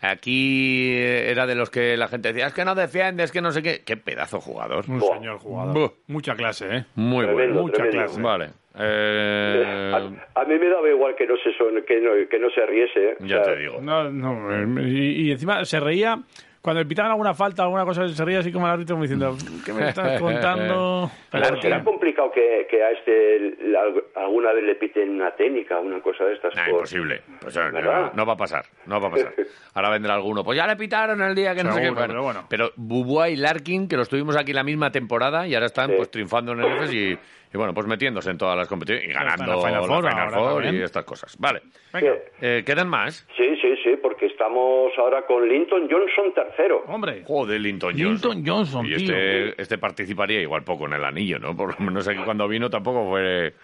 Aquí 0.00 0.96
era 0.96 1.46
de 1.46 1.54
los 1.54 1.70
que 1.70 1.96
la 1.96 2.08
gente 2.08 2.28
decía, 2.32 2.46
es 2.48 2.52
que 2.54 2.64
no 2.64 2.74
defiende, 2.74 3.22
es 3.24 3.32
que 3.32 3.40
no 3.40 3.50
sé 3.52 3.62
qué. 3.62 3.82
Qué 3.84 3.96
pedazo 3.96 4.40
jugador. 4.40 4.84
Un 4.88 4.98
Buah. 4.98 5.16
señor 5.18 5.38
jugador. 5.38 5.74
Buah. 5.74 5.90
Mucha 6.08 6.34
clase, 6.34 6.76
¿eh? 6.76 6.84
Muy 6.94 7.24
Tremendo, 7.24 7.54
bueno. 7.54 7.62
Mucha 7.62 7.76
tremendo. 7.82 8.04
clase. 8.04 8.20
Vale. 8.22 8.48
Eh, 8.76 9.92
A, 9.94 10.40
a 10.40 10.44
mí 10.44 10.58
me 10.58 10.68
daba 10.68 10.88
igual 10.90 11.14
que 11.16 11.26
no 11.26 11.36
se 11.36 11.52
son- 11.56 11.82
que 11.86 12.00
no, 12.00 12.10
que 12.28 12.38
no 12.38 12.50
se 12.50 12.66
riese. 12.66 13.10
¿eh? 13.10 13.16
ya 13.20 13.40
O 13.40 13.44
sea, 13.44 13.54
te 13.54 13.60
digo. 13.60 13.80
No, 13.80 14.10
no, 14.10 14.52
eh, 14.52 14.88
y, 14.88 15.28
y 15.28 15.32
encima 15.32 15.64
se 15.64 15.78
reía 15.80 16.18
cuando 16.64 16.80
le 16.80 16.86
pitaban 16.88 17.10
alguna 17.10 17.34
falta, 17.34 17.62
alguna 17.62 17.84
cosa, 17.84 18.08
se 18.08 18.24
reía 18.24 18.38
así 18.38 18.50
como 18.50 18.64
el 18.66 18.72
árbitro 18.72 18.94
como 18.96 19.02
diciendo, 19.02 19.36
¿qué 19.66 19.72
me 19.74 19.86
estás 19.90 20.18
contando? 20.20 21.10
Pero 21.30 21.42
Claro, 21.42 21.60
será 21.60 21.84
complicado 21.84 22.32
que, 22.32 22.66
que 22.70 22.82
a 22.82 22.90
este 22.92 23.54
la- 23.68 23.82
alguna 24.22 24.50
vez 24.54 24.64
le 24.64 24.74
piten 24.76 25.10
una 25.10 25.32
técnica, 25.32 25.78
una 25.78 26.00
cosa 26.00 26.24
de 26.24 26.32
estas. 26.32 26.54
Nah, 26.56 26.62
por- 26.64 26.74
imposible. 26.76 27.20
Pues, 27.38 27.54
eh, 27.58 27.60
no, 27.70 28.12
no 28.14 28.24
va 28.26 28.32
a 28.32 28.36
pasar, 28.38 28.64
no 28.86 28.98
va 28.98 29.08
a 29.08 29.10
pasar. 29.10 29.34
Ahora 29.74 29.90
vendrá 29.90 30.14
alguno. 30.14 30.42
Pues 30.42 30.56
ya 30.56 30.66
le 30.66 30.76
pitaron 30.76 31.20
el 31.20 31.34
día 31.34 31.54
que 31.54 31.62
no 31.64 31.72
sé 31.72 31.82
qué. 31.82 31.92
Pero 31.94 32.22
bueno. 32.22 32.46
Pero 32.48 32.70
Bubua 32.76 33.28
y 33.28 33.36
Larkin, 33.36 33.86
que 33.86 33.98
los 33.98 34.08
tuvimos 34.08 34.34
aquí 34.34 34.54
la 34.54 34.64
misma 34.64 34.90
temporada 34.90 35.46
y 35.46 35.54
ahora 35.54 35.66
están 35.66 35.90
Sí. 35.90 35.94
pues 35.98 36.10
triunfando 36.10 36.52
en 36.52 36.60
el 36.60 36.72
EFES 36.76 36.94
y, 36.94 37.18
y, 37.52 37.58
bueno, 37.58 37.74
pues 37.74 37.86
metiéndose 37.86 38.30
en 38.30 38.38
todas 38.38 38.56
las 38.56 38.68
competiciones 38.68 39.10
y 39.10 39.12
ganando 39.12 39.52
la 39.60 39.68
Final 39.68 40.30
Four 40.30 40.64
y 40.64 40.82
estas 40.82 41.04
cosas. 41.04 41.36
Vale. 41.38 41.60
Venga. 41.92 42.14
Eh, 42.40 42.62
¿Quedan 42.64 42.88
más? 42.88 43.26
Sí, 43.36 43.43
sí, 43.64 43.76
sí, 43.82 43.96
porque 44.00 44.26
estamos 44.26 44.92
ahora 44.98 45.22
con 45.26 45.48
Linton 45.48 45.88
Johnson 45.90 46.34
tercero. 46.34 46.84
Hombre, 46.88 47.22
Joder, 47.26 47.60
Linton 47.60 47.92
Johnson. 47.92 48.32
Linton 48.36 48.44
Johnson, 48.46 48.86
Y 48.86 48.96
tío. 48.96 49.14
este, 49.16 49.62
este 49.62 49.78
participaría 49.78 50.40
igual 50.40 50.62
poco 50.64 50.86
en 50.86 50.92
el 50.94 51.04
anillo, 51.04 51.38
¿no? 51.38 51.56
Por 51.56 51.78
lo 51.78 51.86
menos 51.86 52.06
aquí 52.06 52.20
cuando 52.24 52.46
vino 52.46 52.68
tampoco 52.68 53.08
fue 53.08 53.54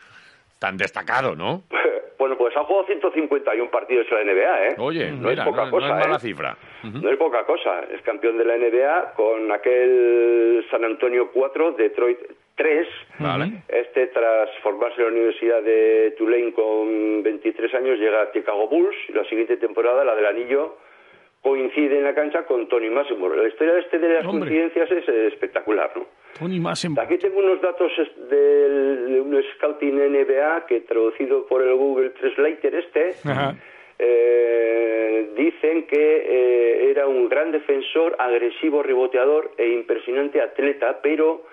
tan 0.59 0.77
destacado, 0.77 1.35
¿no? 1.37 1.65
Bueno, 2.21 2.37
pues 2.37 2.55
ha 2.55 2.63
jugado 2.65 2.85
151 2.85 3.71
partidos 3.71 4.07
en 4.11 4.27
la 4.27 4.35
NBA, 4.35 4.67
¿eh? 4.67 4.75
Oye, 4.77 5.11
no 5.11 5.31
mira, 5.31 5.43
es 5.43 5.49
poca 5.49 5.65
no, 5.65 5.71
cosa, 5.71 5.89
no 5.89 5.95
es 5.95 6.01
mala 6.05 6.17
¿eh? 6.17 6.21
cifra. 6.21 6.57
No 6.83 7.09
es 7.11 7.17
poca 7.17 7.47
cosa. 7.47 7.81
Es 7.91 8.03
campeón 8.03 8.37
de 8.37 8.45
la 8.45 8.59
NBA 8.59 9.15
con 9.15 9.51
aquel 9.51 10.63
San 10.71 10.85
Antonio 10.85 11.31
4, 11.33 11.73
Detroit 11.79 12.19
3. 12.61 12.87
Vale. 13.21 13.47
Este, 13.69 14.09
tras 14.09 14.51
formarse 14.63 15.01
en 15.01 15.07
la 15.07 15.13
Universidad 15.13 15.63
de 15.63 16.15
Tulane 16.19 16.53
con 16.53 17.23
23 17.23 17.75
años, 17.75 17.99
llega 17.99 18.21
a 18.21 18.33
Chicago 18.33 18.69
Bulls. 18.69 18.97
Y 19.09 19.13
la 19.13 19.25
siguiente 19.25 19.57
temporada, 19.57 20.05
la 20.05 20.15
del 20.15 20.27
anillo, 20.27 20.77
coincide 21.43 21.97
en 21.97 22.05
la 22.05 22.15
cancha 22.15 22.45
con 22.45 22.69
Tony 22.69 22.91
Massimo. 22.91 23.29
La 23.31 23.49
historia 23.49 23.73
de 23.75 23.81
este 23.81 23.99
de 23.99 24.09
las 24.13 24.27
Hombre. 24.27 24.51
coincidencias 24.51 24.91
es 24.93 25.09
espectacular, 25.33 25.91
¿no? 25.97 26.05
Tony 26.39 26.61
Massen. 26.61 26.99
Aquí 26.99 27.17
tengo 27.17 27.39
unos 27.39 27.61
datos 27.63 27.91
del- 28.29 29.07
de 29.15 29.21
un 29.23 29.43
scouting 29.55 29.99
NBA 29.99 30.67
que 30.67 30.81
traducido 30.83 31.47
por 31.47 31.63
el 31.63 31.75
Google 31.75 32.11
Translator 32.11 32.75
este 32.75 33.15
Ajá. 33.25 33.55
eh, 33.99 35.31
dicen 35.37 35.87
que 35.87 36.17
eh, 36.27 36.91
era 36.91 37.07
un 37.07 37.29
gran 37.29 37.53
defensor, 37.53 38.17
agresivo, 38.19 38.83
reboteador 38.83 39.53
e 39.57 39.69
impresionante 39.69 40.41
atleta, 40.41 41.01
pero 41.03 41.45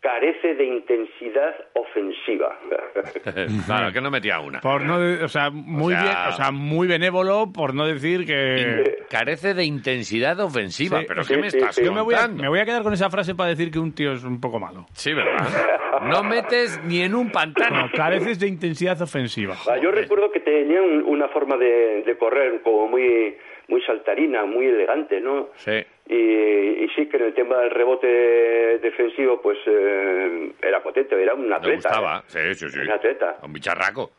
carece 0.00 0.54
de 0.54 0.64
intensidad 0.64 1.54
ofensiva. 1.74 2.58
claro, 3.66 3.92
que 3.92 4.00
no 4.00 4.10
metía 4.10 4.40
una. 4.40 4.60
Por 4.60 4.82
no, 4.82 4.98
de- 4.98 5.22
o 5.22 5.28
sea, 5.28 5.50
muy 5.50 5.92
O 5.92 5.96
sea- 5.96 6.02
bien, 6.04 6.16
o 6.28 6.32
sea, 6.32 6.50
muy 6.50 6.88
benévolo, 6.88 7.52
por 7.52 7.74
no 7.74 7.86
decir 7.86 8.24
que... 8.26 9.04
Carece 9.10 9.54
de 9.54 9.64
intensidad 9.64 10.38
ofensiva. 10.40 11.00
Sí, 11.00 11.04
¿Pero 11.06 11.22
sí, 11.24 11.34
qué 11.34 11.40
me 11.40 11.50
sí, 11.50 11.58
estás 11.58 11.74
sí. 11.74 11.84
Yo 11.84 11.92
me 11.92 12.00
voy, 12.00 12.14
a, 12.14 12.18
contando? 12.20 12.42
me 12.44 12.48
voy 12.48 12.60
a 12.60 12.64
quedar 12.64 12.82
con 12.82 12.92
esa 12.94 13.10
frase 13.10 13.34
para 13.34 13.50
decir 13.50 13.70
que 13.70 13.78
un 13.78 13.92
tío 13.94 14.12
es 14.12 14.24
un 14.24 14.40
poco 14.40 14.58
malo. 14.58 14.86
Sí, 14.92 15.12
¿verdad? 15.12 15.46
No 16.04 16.22
metes 16.22 16.80
ni 16.84 17.02
en 17.02 17.14
un 17.14 17.30
pantano. 17.30 17.82
No, 17.82 17.90
careces 17.92 18.38
de 18.40 18.46
intensidad 18.48 19.00
ofensiva. 19.02 19.54
Ah, 19.68 19.76
Yo 19.82 19.90
recuerdo 19.90 20.30
que 20.32 20.40
tenía 20.40 20.80
un- 20.80 21.02
una 21.04 21.28
forma 21.28 21.56
de, 21.56 22.02
de 22.06 22.16
correr 22.16 22.62
como 22.62 22.88
muy, 22.88 23.36
muy 23.68 23.82
saltarina, 23.82 24.46
muy 24.46 24.66
elegante, 24.66 25.20
¿no? 25.20 25.48
Sí. 25.56 25.84
Y, 26.12 26.84
y 26.84 26.88
sí 26.96 27.06
que 27.08 27.18
en 27.18 27.22
el 27.26 27.34
tema 27.34 27.58
del 27.58 27.70
rebote 27.70 28.08
defensivo, 28.78 29.40
pues 29.40 29.58
eh, 29.66 30.52
era 30.60 30.82
potente, 30.82 31.20
era 31.22 31.34
un 31.34 31.48
Me 31.48 31.54
atleta. 31.54 31.88
gustaba. 31.88 32.18
¿eh? 32.18 32.22
Sí, 32.26 32.54
sí, 32.54 32.68
sí. 32.68 32.80
Un 32.80 32.90
atleta. 32.90 33.36
Un 33.44 33.52
bicharraco. 33.52 34.10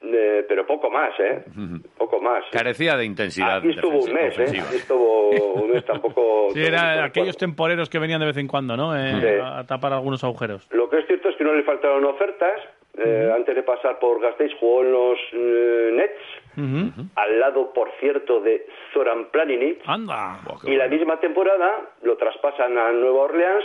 Eh, 0.00 0.44
pero 0.48 0.64
poco 0.66 0.90
más, 0.90 1.18
¿eh? 1.18 1.42
Poco 1.98 2.20
más. 2.20 2.44
Carecía 2.52 2.94
de 2.96 3.06
intensidad 3.06 3.56
Aquí 3.58 3.70
estuvo 3.70 3.98
un 4.04 4.12
mes, 4.12 4.38
¿eh? 4.38 4.44
Aquí 4.60 4.76
estuvo 4.76 5.30
un 5.62 5.70
mes 5.72 5.84
tampoco... 5.84 6.48
Sí, 6.54 6.62
era 6.62 7.02
aquellos 7.04 7.36
temporeros 7.36 7.88
que 7.90 7.98
venían 7.98 8.20
de 8.20 8.26
vez 8.26 8.36
en 8.36 8.46
cuando, 8.46 8.76
¿no? 8.76 8.94
Eh, 8.96 9.14
Sí. 9.20 9.40
A 9.42 9.64
tapar 9.64 9.92
algunos 9.94 10.22
agujeros. 10.22 10.68
Lo 10.70 10.88
que 10.90 10.98
es 11.00 11.06
cierto 11.06 11.30
es 11.30 11.36
que 11.36 11.42
no 11.44 11.52
le 11.54 11.62
faltaron 11.64 12.04
ofertas. 12.04 12.60
Eh, 12.96 13.32
Antes 13.34 13.54
de 13.56 13.62
pasar 13.64 13.98
por 13.98 14.20
Gasteiz 14.20 14.52
jugó 14.60 14.82
en 14.82 14.92
los 14.92 15.18
eh, 15.32 15.90
Nets, 15.94 17.10
al 17.16 17.40
lado, 17.40 17.72
por 17.72 17.90
cierto, 17.98 18.40
de 18.40 18.66
Zoran 18.92 19.26
Planinic. 19.32 19.80
Anda. 19.86 20.38
Y 20.64 20.76
la 20.76 20.84
bueno. 20.86 20.96
misma 20.96 21.18
temporada 21.20 21.90
lo 22.02 22.16
traspasan 22.16 22.78
a 22.78 22.92
Nueva 22.92 23.22
Orleans, 23.22 23.64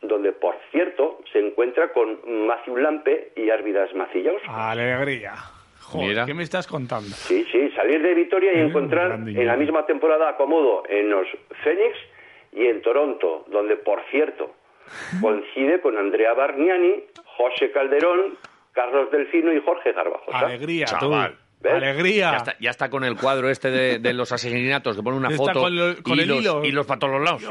donde, 0.00 0.32
por 0.32 0.54
cierto, 0.72 1.20
se 1.32 1.40
encuentra 1.40 1.92
con 1.92 2.20
Matthew 2.46 2.76
Lampe 2.78 3.32
y 3.36 3.50
Árvidas 3.50 3.94
Macillaus. 3.94 4.40
Alegría. 4.48 5.34
Joder, 5.82 6.08
Mira. 6.08 6.24
¿qué 6.24 6.32
me 6.34 6.42
estás 6.44 6.66
contando? 6.66 7.08
Sí, 7.08 7.44
sí, 7.52 7.70
salir 7.72 8.00
de 8.00 8.14
Vitoria 8.14 8.52
y 8.54 8.58
Eh, 8.60 8.64
encontrar 8.66 9.12
en 9.12 9.46
la 9.46 9.56
misma 9.56 9.84
temporada 9.86 10.28
acomodo 10.30 10.84
en 10.88 11.10
los 11.10 11.26
Phoenix 11.62 11.96
y 12.52 12.64
en 12.66 12.80
Toronto, 12.80 13.44
donde, 13.48 13.76
por 13.76 14.00
cierto, 14.10 14.54
coincide 15.20 15.80
con 15.80 15.98
Andrea 15.98 16.32
Bargnani, 16.32 17.04
José 17.36 17.70
Calderón, 17.72 18.38
Carlos 18.80 19.10
Delfino 19.10 19.52
y 19.52 19.60
Jorge 19.60 19.92
Garbajosa. 19.92 20.38
Alegría, 20.38 20.86
Chaval. 20.86 21.32
tú. 21.32 21.36
¿Ves? 21.62 21.74
Alegría. 21.74 22.30
Ya 22.30 22.36
está, 22.38 22.56
ya 22.58 22.70
está 22.70 22.88
con 22.88 23.04
el 23.04 23.16
cuadro 23.16 23.50
este 23.50 23.70
de, 23.70 23.98
de 23.98 24.14
los 24.14 24.32
asesinatos, 24.32 24.96
que 24.96 25.02
pone 25.02 25.18
una 25.18 25.28
está 25.28 25.36
foto 25.44 25.60
con 25.60 25.76
lo- 25.76 25.94
con 26.02 26.16
y, 26.16 26.22
el 26.22 26.28
los, 26.28 26.38
hilo. 26.40 26.64
y 26.64 26.72
los 26.72 26.86
para 26.86 26.98
todos 27.00 27.12
los 27.20 27.22
lados. 27.22 27.42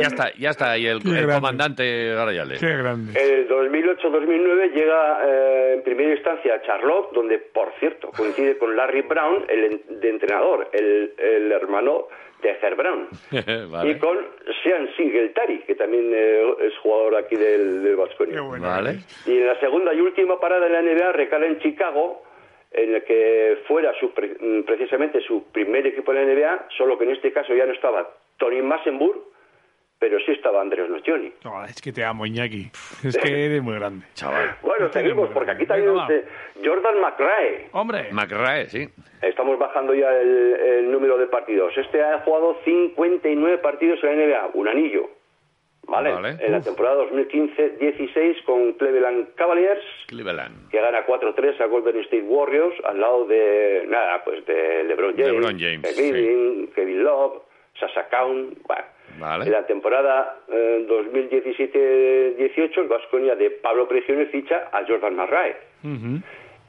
Ya 0.00 0.06
está, 0.06 0.32
ya 0.38 0.48
está 0.48 0.70
ahí 0.70 0.86
el, 0.86 1.06
el 1.06 1.26
comandante 1.28 2.14
Garayales. 2.14 2.58
Qué 2.58 2.74
grande. 2.74 3.12
En 3.20 3.34
el 3.40 3.48
2008-2009 3.50 4.72
llega 4.72 5.18
eh, 5.26 5.74
en 5.74 5.82
primera 5.82 6.10
instancia 6.14 6.54
a 6.54 6.62
Charlotte, 6.62 7.12
donde, 7.12 7.38
por 7.38 7.70
cierto, 7.78 8.10
coincide 8.16 8.56
con 8.56 8.74
Larry 8.74 9.02
Brown, 9.02 9.44
el 9.48 9.64
en- 9.64 10.00
de 10.00 10.08
entrenador, 10.08 10.70
el, 10.72 11.12
el 11.18 11.52
hermano 11.52 12.06
de 12.40 12.74
Brown. 12.74 13.08
vale. 13.70 13.90
Y 13.90 13.98
con 13.98 14.18
Sean 14.62 14.88
Singletary, 14.96 15.60
que 15.60 15.74
también 15.74 16.10
eh, 16.14 16.42
es 16.62 16.76
jugador 16.78 17.16
aquí 17.16 17.36
del, 17.36 17.82
del 17.82 17.96
bueno. 18.44 18.66
Vale. 18.66 18.98
Y 19.26 19.38
en 19.38 19.46
la 19.46 19.58
segunda 19.60 19.92
y 19.94 20.00
última 20.00 20.38
parada 20.40 20.66
de 20.66 20.70
la 20.72 20.82
NBA 20.82 21.12
recala 21.12 21.46
en 21.46 21.58
Chicago, 21.60 22.22
en 22.72 22.94
el 22.94 23.04
que 23.04 23.58
fuera 23.66 23.92
su 23.98 24.12
pre- 24.12 24.36
mm, 24.40 24.62
precisamente 24.62 25.20
su 25.22 25.44
primer 25.52 25.86
equipo 25.86 26.12
en 26.12 26.18
la 26.18 26.34
NBA, 26.34 26.66
solo 26.78 26.96
que 26.98 27.04
en 27.04 27.10
este 27.10 27.32
caso 27.32 27.54
ya 27.54 27.66
no 27.66 27.72
estaba 27.72 28.08
Tony 28.38 28.62
Massenburg, 28.62 29.18
pero 30.00 30.18
sí 30.20 30.32
estaba 30.32 30.62
Andrés 30.62 30.88
Nocioni. 30.88 31.30
No, 31.44 31.62
es 31.64 31.80
que 31.80 31.92
te 31.92 32.02
amo, 32.02 32.24
Iñaki. 32.26 32.70
Es 33.04 33.16
que 33.18 33.44
eres 33.46 33.62
muy 33.62 33.74
grande. 33.74 34.06
Chaval. 34.14 34.56
Bueno, 34.62 34.86
Este 34.86 35.00
seguimos, 35.02 35.28
porque 35.30 35.50
aquí 35.52 35.66
también 35.66 35.94
este, 35.98 36.24
Jordan 36.64 37.00
McRae. 37.00 37.68
Hombre. 37.72 38.08
McRae, 38.10 38.68
sí. 38.70 38.88
Estamos 39.20 39.58
bajando 39.58 39.94
ya 39.94 40.10
el, 40.18 40.56
el 40.58 40.90
número 40.90 41.18
de 41.18 41.26
partidos. 41.26 41.76
Este 41.76 42.02
ha 42.02 42.18
jugado 42.20 42.56
59 42.64 43.58
partidos 43.58 44.02
en 44.02 44.18
la 44.18 44.26
NBA, 44.26 44.50
un 44.54 44.68
anillo. 44.68 45.10
¿Vale? 45.86 46.12
Vale. 46.12 46.36
En 46.40 46.52
la 46.52 46.60
temporada 46.60 47.02
2015-16 47.04 48.44
con 48.44 48.74
Cleveland 48.74 49.34
Cavaliers, 49.34 49.82
Cleveland. 50.06 50.70
que 50.70 50.80
gana 50.80 51.04
4-3 51.04 51.60
a 51.60 51.66
Golden 51.66 51.96
State 52.00 52.22
Warriors, 52.22 52.74
al 52.84 53.00
lado 53.00 53.26
de, 53.26 53.84
nada, 53.88 54.22
pues 54.24 54.46
de 54.46 54.84
LeBron 54.84 55.14
James, 55.16 55.32
LeBron 55.32 55.58
James, 55.58 55.82
Kevin, 55.82 56.16
Irving, 56.16 56.66
Kevin 56.68 57.02
Love, 57.02 57.42
Sasha 57.78 58.08
Kaun, 58.08 58.56
bueno. 58.68 58.84
Vale. 59.18 59.44
En 59.46 59.52
la 59.52 59.66
temporada 59.66 60.38
eh, 60.48 60.86
2017-18, 60.88 62.78
el 62.78 62.88
Vasconia 62.88 63.34
de 63.34 63.50
Pablo 63.50 63.86
Presione 63.88 64.26
ficha 64.26 64.68
a 64.72 64.84
Jordan 64.86 65.16
Marrae 65.16 65.56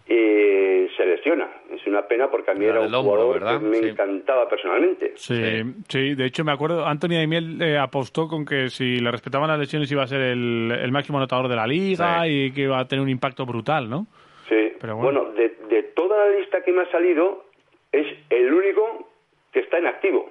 y 0.07 0.89
se 0.97 1.05
lesiona. 1.05 1.47
Es 1.71 1.85
una 1.87 2.01
pena 2.07 2.29
porque 2.29 2.51
a 2.51 2.53
mí 2.53 2.65
La 2.65 2.71
era 2.71 2.79
un 2.81 2.93
hombro, 2.93 3.01
jugador 3.23 3.33
¿verdad? 3.35 3.59
que 3.59 3.65
me 3.65 3.77
Sí. 3.77 3.87
encantaba 3.89 4.49
personalmente. 4.49 5.13
Sí, 5.15 5.35
Sí. 5.35 5.63
sí, 5.87 6.15
de 6.15 6.25
hecho 6.25 6.43
me 6.43 6.51
acuerdo, 6.51 6.85
Anthony 6.85 7.09
Daimiel 7.15 7.61
eh, 7.61 7.77
apostó 7.77 8.27
con 8.27 8.43
que 8.45 8.69
si 8.69 8.99
le 8.99 9.09
respetaban 9.11 9.47
las 9.47 9.59
lesiones 9.59 9.89
iba 9.91 10.03
a 10.03 10.07
ser 10.07 10.19
el, 10.21 10.71
el 10.71 10.91
máximo 10.91 11.17
anotador 11.17 11.47
de 11.47 11.55
la 11.55 11.65
liga 11.67 12.23
Sí. 12.23 12.29
y 12.47 12.51
que 12.51 12.61
iba 12.63 12.79
a 12.79 12.87
tener 12.87 13.01
un 13.03 13.09
impacto 13.09 13.45
brutal, 13.45 13.89
¿no? 13.89 14.07
Sí. 14.49 14.73
Pero 14.81 14.97
bueno. 14.97 15.21
bueno, 15.23 15.33
de, 15.33 15.55
de 15.73 15.83
toda 15.83 16.17
la 16.27 16.37
lista 16.37 16.61
que 16.63 16.71
me 16.73 16.81
ha 16.81 16.91
salido, 16.91 17.45
es 17.93 18.07
el 18.31 18.51
único 18.53 19.07
que 19.53 19.59
está 19.59 19.77
en 19.77 19.87
activo. 19.87 20.29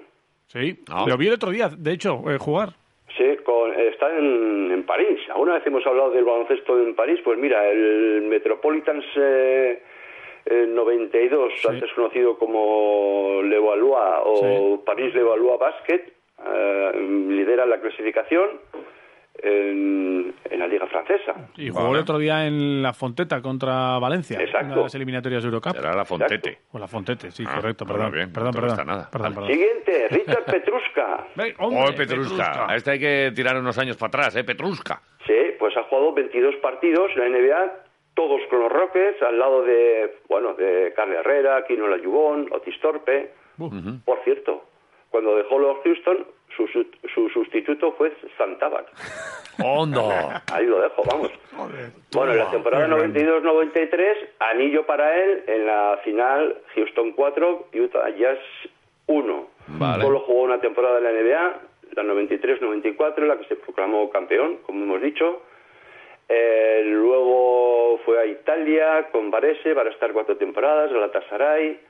Sí, 0.52 0.82
Ah. 0.90 1.04
lo 1.06 1.16
vi 1.16 1.28
el 1.28 1.34
otro 1.34 1.50
día, 1.50 1.68
de 1.68 1.92
hecho, 1.92 2.22
eh, 2.28 2.36
jugar. 2.38 2.70
Sí, 3.16 3.24
con, 3.44 3.72
está 3.72 4.08
en, 4.18 4.70
en 4.72 4.82
París. 4.84 5.18
Alguna 5.30 5.54
vez 5.54 5.66
hemos 5.66 5.86
hablado 5.86 6.10
del 6.10 6.24
baloncesto 6.24 6.76
en 6.82 6.94
París. 6.96 7.20
Pues 7.24 7.38
mira, 7.38 7.68
el 7.68 8.22
Metropolitans 8.22 9.04
eh, 9.16 9.82
eh, 10.46 10.66
92, 10.68 11.52
Sí. 11.56 11.68
antes 11.68 11.92
conocido 11.92 12.36
como 12.38 13.40
Levallois 13.44 13.94
o 14.24 14.82
París 14.84 15.14
Levallois 15.14 15.58
Basket, 15.60 16.12
eh, 16.46 16.92
lidera 17.28 17.64
la 17.66 17.80
clasificación 17.80 18.48
en, 19.42 20.34
en 20.50 20.58
la 20.58 20.66
Liga 20.66 20.86
Francesa. 20.86 21.34
Y 21.56 21.68
jugó 21.70 21.84
Vale. 21.84 21.94
el 21.96 22.02
otro 22.02 22.18
día 22.18 22.46
en 22.46 22.82
la 22.82 22.92
Fonteta 22.92 23.40
contra 23.40 23.98
Valencia, 23.98 24.38
Exacto. 24.40 24.66
una 24.66 24.76
de 24.76 24.82
las 24.82 24.94
eliminatorias 24.94 25.42
de 25.42 25.48
Eurocup. 25.48 25.72
Será 25.76 25.94
la 25.94 26.04
Fontete. 26.04 26.58
O 26.72 26.78
la 26.78 26.86
Fontete, 26.88 27.30
sí, 27.30 27.44
Ah, 27.46 27.56
correcto, 27.56 27.86
perdón. 27.86 28.12
bien, 28.12 28.32
perdón, 28.32 28.52
no 28.54 28.60
perdón, 28.60 28.86
nada. 28.86 29.08
perdón, 29.10 29.34
perdón. 29.34 29.50
Siguiente, 29.50 29.89
Richard 30.10 30.44
Petruska. 30.44 31.26
Oh, 31.58 31.84
Petruska. 31.96 32.66
A 32.68 32.76
este 32.76 32.92
hay 32.92 32.98
que 32.98 33.32
tirar 33.34 33.56
unos 33.56 33.78
años 33.78 33.96
para 33.96 34.08
atrás, 34.08 34.36
¿eh? 34.36 34.44
Petruska. 34.44 35.00
Sí, 35.26 35.54
pues 35.58 35.76
ha 35.76 35.84
jugado 35.84 36.12
22 36.12 36.56
partidos 36.56 37.10
en 37.16 37.20
la 37.20 37.38
NBA, 37.38 37.72
todos 38.14 38.40
con 38.50 38.60
los 38.60 38.72
Rockets, 38.72 39.22
al 39.22 39.38
lado 39.38 39.62
de, 39.62 40.18
bueno, 40.28 40.54
de 40.54 40.92
Carly 40.94 41.16
Herrera, 41.16 41.64
Kino 41.66 41.86
Layubón, 41.86 42.48
Otis 42.52 42.78
Torpe. 42.80 43.32
Por 44.04 44.24
cierto, 44.24 44.64
cuando 45.10 45.36
dejó 45.36 45.58
los 45.58 45.78
Houston, 45.84 46.26
su, 46.56 46.66
su, 46.68 46.86
su 47.14 47.28
sustituto 47.28 47.92
fue 47.92 48.12
Santaban. 48.38 48.84
¡Hondo! 49.62 50.10
Ahí 50.52 50.66
lo 50.66 50.80
dejo, 50.80 51.02
vamos. 51.04 51.30
Bueno, 52.14 52.32
en 52.32 52.38
la 52.38 52.50
temporada 52.50 52.88
92-93, 52.88 54.14
anillo 54.38 54.86
para 54.86 55.14
él 55.14 55.44
en 55.46 55.66
la 55.66 55.98
final 56.02 56.56
Houston 56.74 57.12
4, 57.12 57.68
Utah 57.74 58.08
Jazz 58.16 58.38
1. 59.06 59.46
Vale. 59.78 60.02
Solo 60.02 60.20
jugó 60.20 60.42
una 60.42 60.60
temporada 60.60 60.98
en 60.98 61.04
la 61.04 61.12
NBA, 61.12 61.60
la 61.96 62.02
93-94, 62.02 63.18
en 63.18 63.28
la 63.28 63.38
que 63.38 63.46
se 63.46 63.56
proclamó 63.56 64.10
campeón, 64.10 64.58
como 64.66 64.84
hemos 64.84 65.02
dicho. 65.02 65.42
Eh, 66.28 66.82
luego 66.84 67.98
fue 68.04 68.20
a 68.20 68.26
Italia 68.26 69.08
con 69.10 69.30
Varese 69.30 69.74
para 69.74 69.90
estar 69.90 70.12
cuatro 70.12 70.36
temporadas, 70.36 70.92
Galatasaray. 70.92 71.80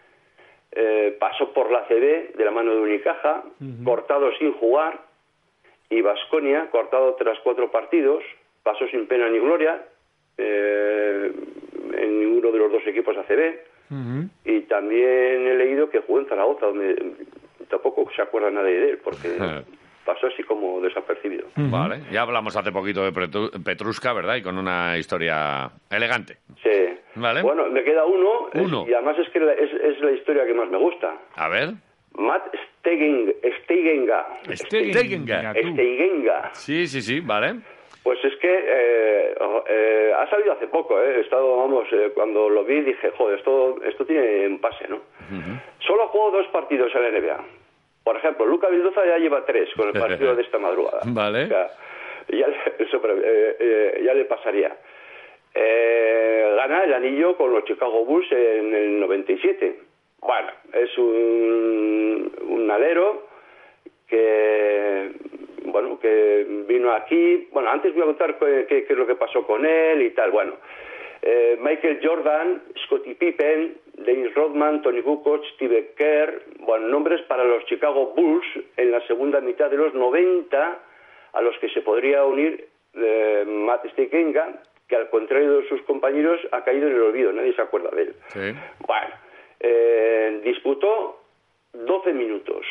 Eh, 0.72 1.16
pasó 1.18 1.52
por 1.52 1.70
la 1.70 1.84
CB 1.86 2.36
de 2.36 2.44
la 2.44 2.50
mano 2.50 2.72
de 2.72 2.80
Unicaja, 2.80 3.42
cortado 3.84 4.30
sin 4.38 4.52
jugar 4.54 5.00
y 5.90 6.00
Vasconia, 6.00 6.68
cortado 6.70 7.14
tras 7.16 7.38
cuatro 7.40 7.70
partidos, 7.70 8.22
pasó 8.62 8.86
sin 8.86 9.06
pena 9.08 9.28
ni 9.28 9.40
gloria 9.40 9.84
eh, 10.38 11.32
en 11.94 12.20
ninguno 12.20 12.52
de 12.52 12.58
los 12.58 12.72
dos 12.72 12.86
equipos 12.86 13.16
ACB. 13.16 13.68
Y 14.44 14.60
también 14.62 15.48
he 15.48 15.54
leído 15.54 15.90
que 15.90 15.98
jugó 16.00 16.20
en 16.20 16.26
Zaragoza, 16.26 16.66
donde 16.66 16.94
tampoco 17.70 18.10
se 18.14 18.22
acuerda 18.22 18.50
nadie 18.50 18.74
de 18.78 18.90
él, 18.90 18.98
porque 19.02 19.28
pasó 20.04 20.26
así 20.26 20.42
como 20.42 20.80
desapercibido. 20.80 21.46
Vale, 21.56 22.00
ya 22.10 22.22
hablamos 22.22 22.56
hace 22.56 22.72
poquito 22.72 23.02
de 23.04 23.12
Petru- 23.12 23.62
Petruska, 23.64 24.12
¿verdad? 24.12 24.36
Y 24.36 24.42
con 24.42 24.58
una 24.58 24.98
historia 24.98 25.70
elegante. 25.90 26.38
Sí. 26.62 26.96
Vale. 27.16 27.42
Bueno, 27.42 27.66
me 27.70 27.82
queda 27.84 28.04
uno, 28.04 28.48
Uno. 28.54 28.84
y 28.88 28.94
además 28.94 29.18
es 29.18 29.28
que 29.30 29.40
la- 29.40 29.52
es, 29.52 29.70
es 29.72 30.00
la 30.00 30.12
historia 30.12 30.44
que 30.46 30.54
más 30.54 30.68
me 30.68 30.78
gusta. 30.78 31.14
A 31.36 31.48
ver. 31.48 31.70
Matt 32.14 32.54
Stegen, 32.80 33.34
Stegenga. 33.62 34.26
Stegenga. 34.52 35.52
Stegenga. 35.54 36.50
Sí, 36.54 36.86
sí, 36.86 37.00
sí, 37.02 37.20
vale. 37.20 37.60
Pues 38.02 38.18
es 38.24 38.34
que 38.36 38.48
eh, 38.50 39.34
eh, 39.68 40.12
ha 40.16 40.28
salido 40.30 40.52
hace 40.52 40.66
poco, 40.68 40.98
¿eh? 41.00 41.16
He 41.18 41.20
estado, 41.20 41.56
vamos, 41.58 41.86
eh, 41.92 42.10
cuando 42.14 42.48
lo 42.48 42.64
vi 42.64 42.80
dije, 42.80 43.10
joder, 43.16 43.38
esto, 43.38 43.76
esto 43.84 44.06
tiene 44.06 44.44
en 44.44 44.58
pase, 44.58 44.88
¿no? 44.88 45.00
Solo 45.86 46.08
jugado 46.08 46.38
dos 46.38 46.46
partidos 46.48 46.90
en 46.94 47.02
la 47.02 47.10
NBA. 47.20 47.44
Por 48.04 48.16
ejemplo, 48.16 48.46
Luca 48.46 48.68
Vildoza 48.68 49.04
ya 49.06 49.18
lleva 49.18 49.44
tres 49.44 49.68
con 49.76 49.88
el 49.88 49.92
partido 50.00 50.34
de 50.34 50.42
esta 50.42 50.58
madrugada. 50.58 51.00
Vale. 51.06 51.44
O 51.44 51.48
sea, 51.48 51.68
ya, 52.28 52.46
eh, 52.78 53.56
eh, 53.60 54.02
ya 54.04 54.14
le 54.14 54.24
pasaría. 54.24 54.76
Eh, 55.54 56.52
gana 56.56 56.84
el 56.84 56.94
anillo 56.94 57.36
con 57.36 57.52
los 57.52 57.64
Chicago 57.64 58.04
Bulls 58.04 58.30
en 58.32 58.74
el 58.74 59.00
97. 59.00 59.78
Bueno, 60.20 60.48
es 60.74 60.96
un, 60.98 62.32
un 62.48 62.70
alero 62.70 63.26
que 64.06 65.12
bueno 65.64 65.98
que 66.00 66.44
vino 66.68 66.92
aquí 66.92 67.48
bueno 67.52 67.70
antes 67.70 67.92
voy 67.94 68.02
a 68.02 68.06
contar 68.06 68.38
qué, 68.38 68.66
qué- 68.68 68.84
qué 68.84 68.92
es 68.92 68.98
lo 68.98 69.06
que 69.06 69.14
pasó 69.14 69.46
con 69.46 69.64
él 69.64 70.02
y 70.02 70.10
tal 70.10 70.30
bueno 70.32 70.54
eh, 71.22 71.58
Michael 71.60 72.00
Jordan 72.02 72.62
Scottie 72.86 73.14
Pippen 73.14 73.76
Dennis 73.94 74.34
Rodman 74.34 74.80
Tony 74.82 75.02
Kukoc 75.02 75.44
Steve 75.54 75.92
Kerr 75.96 76.42
bueno 76.60 76.88
nombres 76.88 77.20
para 77.22 77.44
los 77.44 77.64
Chicago 77.66 78.12
Bulls 78.16 78.46
en 78.76 78.90
la 78.90 79.06
segunda 79.06 79.40
mitad 79.40 79.70
de 79.70 79.76
los 79.76 79.92
90 79.94 80.78
a 81.32 81.40
los 81.42 81.56
que 81.58 81.68
se 81.70 81.82
podría 81.82 82.24
unir 82.24 82.68
eh, 82.94 83.44
Matt 83.46 83.86
Stegenga 83.92 84.62
que 84.88 84.96
al 84.96 85.08
contrario 85.10 85.58
de 85.60 85.68
sus 85.68 85.82
compañeros 85.82 86.40
ha 86.52 86.64
caído 86.64 86.88
en 86.88 86.94
el 86.94 87.02
olvido 87.02 87.32
nadie 87.32 87.52
se 87.54 87.62
acuerda 87.62 87.90
de 87.90 88.02
él 88.02 88.14
Sí. 88.28 88.40
bueno, 88.86 89.14
eh, 89.60 90.40
disputó 90.44 91.20
12 91.72 92.12
minutos. 92.14 92.64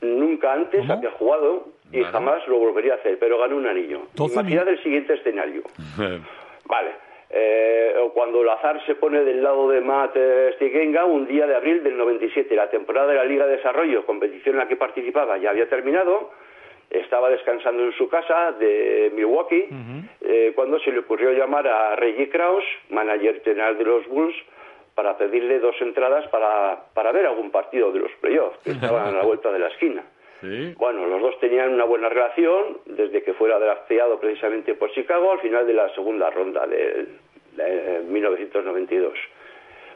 Nunca 0.00 0.52
antes 0.54 0.80
¿Cómo? 0.82 0.92
había 0.94 1.10
jugado 1.10 1.66
y 1.92 2.00
Vale. 2.00 2.12
jamás 2.12 2.46
lo 2.48 2.58
volvería 2.58 2.94
a 2.94 2.96
hacer, 2.96 3.18
pero 3.18 3.38
ganó 3.38 3.56
un 3.56 3.66
anillo. 3.66 4.02
12 4.14 4.34
Imaginad 4.34 4.68
el 4.68 4.82
siguiente 4.82 5.14
escenario. 5.14 5.62
Vale. 6.66 6.92
Eh, 7.30 7.94
o 8.00 8.12
cuando 8.12 8.40
el 8.40 8.48
azar 8.48 8.84
se 8.86 8.94
pone 8.94 9.22
del 9.22 9.42
lado 9.42 9.68
de 9.68 9.80
Matt 9.80 10.16
eh, 10.16 10.52
Stigenga, 10.54 11.04
un 11.04 11.26
día 11.26 11.46
de 11.46 11.56
abril 11.56 11.82
del 11.82 11.96
97, 11.98 12.54
la 12.56 12.70
temporada 12.70 13.08
de 13.08 13.16
la 13.16 13.24
Liga 13.24 13.46
de 13.46 13.56
Desarrollo, 13.56 14.06
competición 14.06 14.54
en 14.54 14.60
la 14.60 14.68
que 14.68 14.76
participaba, 14.76 15.36
ya 15.36 15.50
había 15.50 15.68
terminado, 15.68 16.30
estaba 16.88 17.28
descansando 17.28 17.82
en 17.82 17.92
su 17.92 18.08
casa 18.08 18.52
de 18.52 19.12
Milwaukee, 19.14 19.68
eh, 20.22 20.52
cuando 20.54 20.78
se 20.80 20.90
le 20.90 21.00
ocurrió 21.00 21.32
llamar 21.32 21.68
a 21.68 21.96
Reggie 21.96 22.30
Krause, 22.30 22.64
manager 22.88 23.42
general 23.42 23.76
de 23.76 23.84
los 23.84 24.06
Bulls, 24.08 24.36
para 24.94 25.16
pedirle 25.16 25.60
dos 25.60 25.76
entradas 25.80 26.26
para, 26.28 26.86
para 26.94 27.12
ver 27.12 27.26
algún 27.26 27.50
partido 27.50 27.92
de 27.92 28.00
los 28.00 28.10
playoffs, 28.20 28.58
que 28.64 28.70
estaban 28.72 29.06
a 29.06 29.18
la 29.18 29.22
vuelta 29.22 29.52
de 29.52 29.58
la 29.58 29.68
esquina. 29.68 30.02
Sí. 30.40 30.74
Bueno, 30.76 31.06
los 31.06 31.20
dos 31.20 31.38
tenían 31.40 31.74
una 31.74 31.84
buena 31.84 32.08
relación 32.08 32.78
desde 32.86 33.22
que 33.22 33.34
fuera 33.34 33.58
drafteado 33.58 34.20
precisamente 34.20 34.74
por 34.74 34.90
Chicago 34.92 35.32
al 35.32 35.40
final 35.40 35.66
de 35.66 35.72
la 35.74 35.92
segunda 35.94 36.30
ronda 36.30 36.66
de, 36.66 37.06
de 37.56 38.02
1992. 38.08 39.14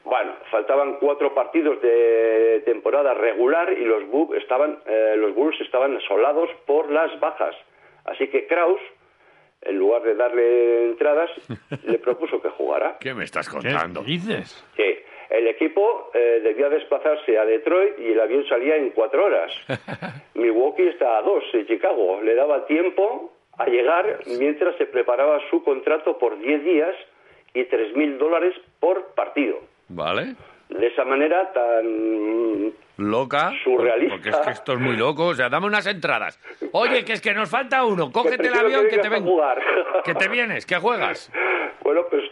Bueno, 0.05 0.33
faltaban 0.51 0.97
cuatro 0.99 1.33
partidos 1.33 1.81
de 1.81 2.61
temporada 2.65 3.15
regular 3.15 3.73
y 3.73 3.85
los 3.85 4.05
Bulls 4.09 4.43
estaban, 4.43 4.79
eh, 4.87 5.15
los 5.17 5.33
Bulls 5.35 5.61
estaban 5.61 5.97
asolados 5.97 6.51
por 6.67 6.91
las 6.91 7.19
bajas. 7.21 7.55
Así 8.05 8.27
que 8.27 8.49
Kraus, 8.49 8.81
en 9.61 9.79
lugar 9.79 10.03
de 10.03 10.17
darle 10.17 10.87
entradas, 10.87 11.31
le 11.85 11.99
propuso 11.99 12.43
que 12.43 12.49
jugara. 12.51 12.97
¿Qué 12.99 13.15
me 13.15 13.23
estás 13.23 13.49
¿Qué 13.49 13.55
contando? 13.59 14.03
dices? 14.03 14.65
Sí, 14.77 14.99
el 15.33 15.49
equipo 15.49 16.11
eh, 16.15 16.41
debía 16.43 16.69
desplazarse 16.69 17.39
a 17.39 17.45
Detroit 17.45 17.99
y 17.99 18.13
el 18.13 18.21
avión 18.21 18.45
salía 18.49 18.77
en 18.77 18.91
cuatro 18.91 19.25
horas. 19.27 19.51
Milwaukee 20.35 20.89
está 20.89 21.19
a 21.19 21.23
dos 21.23 21.43
de 21.53 21.67
Chicago. 21.67 22.21
Le 22.23 22.35
daba 22.35 22.67
tiempo 22.67 23.33
a 23.59 23.67
llegar 23.67 24.21
mientras 24.39 24.77
se 24.77 24.87
preparaba 24.87 25.39
su 25.51 25.63
contrato 25.65 26.19
por 26.19 26.39
10 26.39 26.65
días 26.65 26.95
y 27.55 27.61
3.000 27.65 28.19
dólares 28.19 28.55
por 28.81 29.15
partido. 29.15 29.59
Vale. 29.89 30.35
De 30.69 30.87
esa 30.87 31.05
manera 31.05 31.53
tan... 31.53 32.73
Loca. 32.99 33.53
Surrealista. 33.65 34.15
Porque 34.15 34.29
es 34.31 34.37
que 34.39 34.51
esto 34.51 34.73
es 34.75 34.79
muy 34.79 34.97
loco. 34.97 35.27
O 35.29 35.35
sea, 35.35 35.49
dame 35.49 35.67
unas 35.67 35.87
entradas. 35.87 36.39
Oye, 36.73 37.05
que 37.05 37.15
es 37.15 37.21
que 37.21 37.35
nos 37.35 37.51
falta 37.51 37.85
uno. 37.85 38.13
Cógete 38.13 38.49
el 38.49 38.55
avión 38.55 38.87
que 38.89 38.99
te 38.99 39.09
vengas 39.09 39.13
a 39.13 39.15
ven. 39.15 39.25
jugar. 39.25 39.63
Que 40.05 40.15
te 40.15 40.29
vienes, 40.29 40.67
que 40.67 40.77
juegas. 40.77 41.31
Bueno, 41.83 42.03
pues 42.09 42.23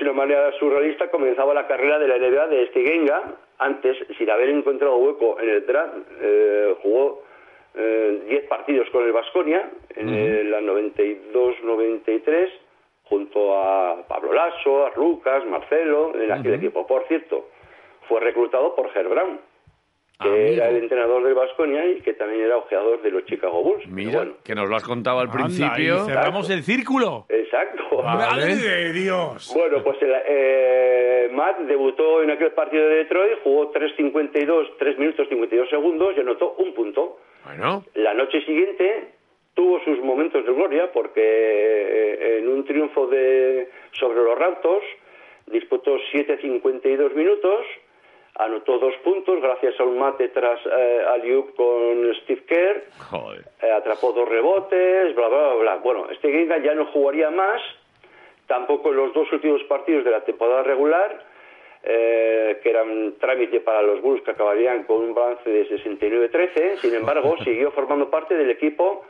eh, 0.00 0.02
es 0.02 0.02
una 0.02 0.12
manera 0.12 0.52
surrealista. 0.58 1.10
Comenzaba 1.10 1.54
la 1.54 1.66
carrera 1.66 1.98
de 1.98 2.08
la 2.08 2.18
NBA 2.18 2.46
de 2.48 2.66
Stigenga. 2.68 3.36
Antes, 3.58 3.96
sin 4.16 4.30
haber 4.30 4.48
encontrado 4.48 4.96
hueco 4.96 5.38
en 5.40 5.48
el 5.48 5.66
draft, 5.66 5.94
eh, 6.20 6.74
jugó 6.82 7.22
eh, 7.74 8.22
10 8.26 8.44
partidos 8.48 8.88
con 8.90 9.04
el 9.04 9.12
Vasconia 9.12 9.70
en 9.94 10.08
eh, 10.08 10.44
la 10.44 10.60
92-93, 10.60 12.48
junto 13.04 13.56
a 13.58 14.06
Pablo 14.08 14.32
Lasso, 14.32 14.86
a 14.86 14.92
Lucas, 14.96 15.44
Marcelo, 15.46 16.12
en 16.14 16.32
aquel 16.32 16.54
equipo. 16.54 16.86
Por 16.86 17.06
cierto, 17.06 17.48
fue 18.08 18.20
reclutado 18.20 18.74
por 18.74 18.90
Herb 18.94 19.10
Brown, 19.10 19.40
que 20.20 20.28
Amigo. 20.28 20.44
era 20.54 20.68
el 20.68 20.76
entrenador 20.76 21.24
del 21.24 21.34
Vasconia 21.34 21.86
y 21.86 22.00
que 22.02 22.14
también 22.14 22.42
era 22.42 22.56
ojeador 22.58 23.00
de 23.02 23.10
los 23.10 23.24
Chicago 23.24 23.62
Bulls. 23.62 23.86
Mira, 23.88 24.18
bueno, 24.18 24.32
que 24.44 24.54
nos 24.54 24.68
lo 24.68 24.76
has 24.76 24.84
contado 24.84 25.18
al 25.20 25.28
Anda, 25.28 25.38
principio. 25.44 25.96
y 26.04 26.06
cerramos 26.08 26.50
el 26.50 26.62
círculo. 26.62 27.26
exacto. 27.28 28.02
¡Madre 28.02 28.56
de 28.56 28.92
Dios! 28.92 29.52
Bueno, 29.54 29.82
pues 29.82 30.00
el, 30.02 30.12
eh, 30.26 31.28
Matt 31.32 31.58
debutó 31.60 32.22
en 32.22 32.30
aquel 32.30 32.52
partido 32.52 32.86
de 32.88 32.96
Detroit, 32.96 33.38
jugó 33.42 33.72
3.52, 33.72 34.68
3 34.78 34.98
minutos 34.98 35.28
52 35.28 35.68
segundos 35.70 36.14
y 36.16 36.20
anotó 36.20 36.54
un 36.58 36.74
punto. 36.74 37.18
Bueno, 37.44 37.84
La 37.94 38.14
noche 38.14 38.40
siguiente 38.44 39.08
tuvo 39.54 39.80
sus 39.84 39.98
momentos 40.00 40.44
de 40.44 40.52
gloria 40.52 40.90
porque 40.92 41.20
eh, 41.24 42.38
en 42.38 42.48
un 42.48 42.64
triunfo 42.64 43.06
de 43.06 43.68
sobre 43.92 44.22
los 44.22 44.38
Raptors 44.38 44.84
disputó 45.46 45.96
7.52 46.12 47.14
minutos, 47.14 47.64
anotó 48.36 48.78
dos 48.78 48.94
puntos 49.04 49.40
gracias 49.40 49.78
a 49.78 49.84
un 49.84 49.98
mate 49.98 50.28
tras 50.28 50.60
eh, 50.66 51.44
con 51.56 52.14
Steve 52.22 52.44
Kerr, 52.46 52.84
joder. 53.10 53.44
eh, 53.62 53.70
atrapó 53.70 54.12
dos 54.12 54.28
rebotes, 54.28 55.14
bla, 55.14 55.28
bla, 55.28 55.38
bla, 55.38 55.54
bla. 55.54 55.76
Bueno, 55.76 56.08
este 56.10 56.30
Genga 56.30 56.58
ya 56.58 56.74
no 56.74 56.86
jugaría 56.86 57.30
más, 57.30 57.60
tampoco 58.46 58.90
en 58.90 58.96
los 58.96 59.12
dos 59.12 59.30
últimos 59.32 59.62
partidos 59.64 60.04
de 60.04 60.10
la 60.10 60.24
temporada 60.24 60.62
regular, 60.62 61.24
eh, 61.82 62.60
que 62.62 62.70
eran 62.70 63.14
trámite 63.18 63.60
para 63.60 63.82
los 63.82 64.02
Bulls 64.02 64.22
que 64.22 64.32
acabarían 64.32 64.84
con 64.84 64.98
un 64.98 65.14
balance 65.14 65.48
de 65.48 65.66
69-13. 65.68 66.76
Sin 66.76 66.94
embargo, 66.94 67.36
siguió 67.44 67.70
formando 67.72 68.10
parte 68.10 68.34
del 68.36 68.50
equipo, 68.50 69.04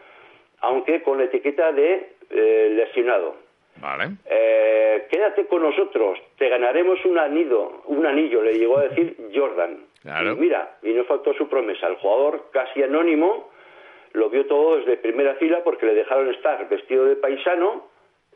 aunque 0.60 1.02
con 1.02 1.18
la 1.18 1.24
etiqueta 1.24 1.72
de 1.72 2.12
eh, 2.30 2.72
lesionado. 2.76 3.34
Vale. 3.76 4.16
Eh, 4.26 5.06
quédate 5.10 5.46
con 5.46 5.62
nosotros, 5.62 6.18
te 6.36 6.48
ganaremos 6.48 7.04
un 7.04 7.18
anillo, 7.18 7.82
un 7.86 8.04
anillo, 8.06 8.42
le 8.42 8.54
llegó 8.54 8.78
a 8.78 8.88
decir 8.88 9.16
Jordan. 9.34 9.86
Claro. 10.02 10.32
Y 10.32 10.36
mira, 10.36 10.78
y 10.82 10.92
no 10.92 11.04
faltó 11.04 11.34
su 11.34 11.48
promesa. 11.48 11.86
El 11.86 11.96
jugador, 11.96 12.50
casi 12.52 12.82
anónimo, 12.82 13.50
lo 14.12 14.30
vio 14.30 14.46
todo 14.46 14.76
desde 14.78 14.96
primera 14.96 15.34
fila 15.34 15.62
porque 15.62 15.86
le 15.86 15.94
dejaron 15.94 16.28
estar 16.30 16.68
vestido 16.68 17.04
de 17.04 17.16
paisano, 17.16 17.89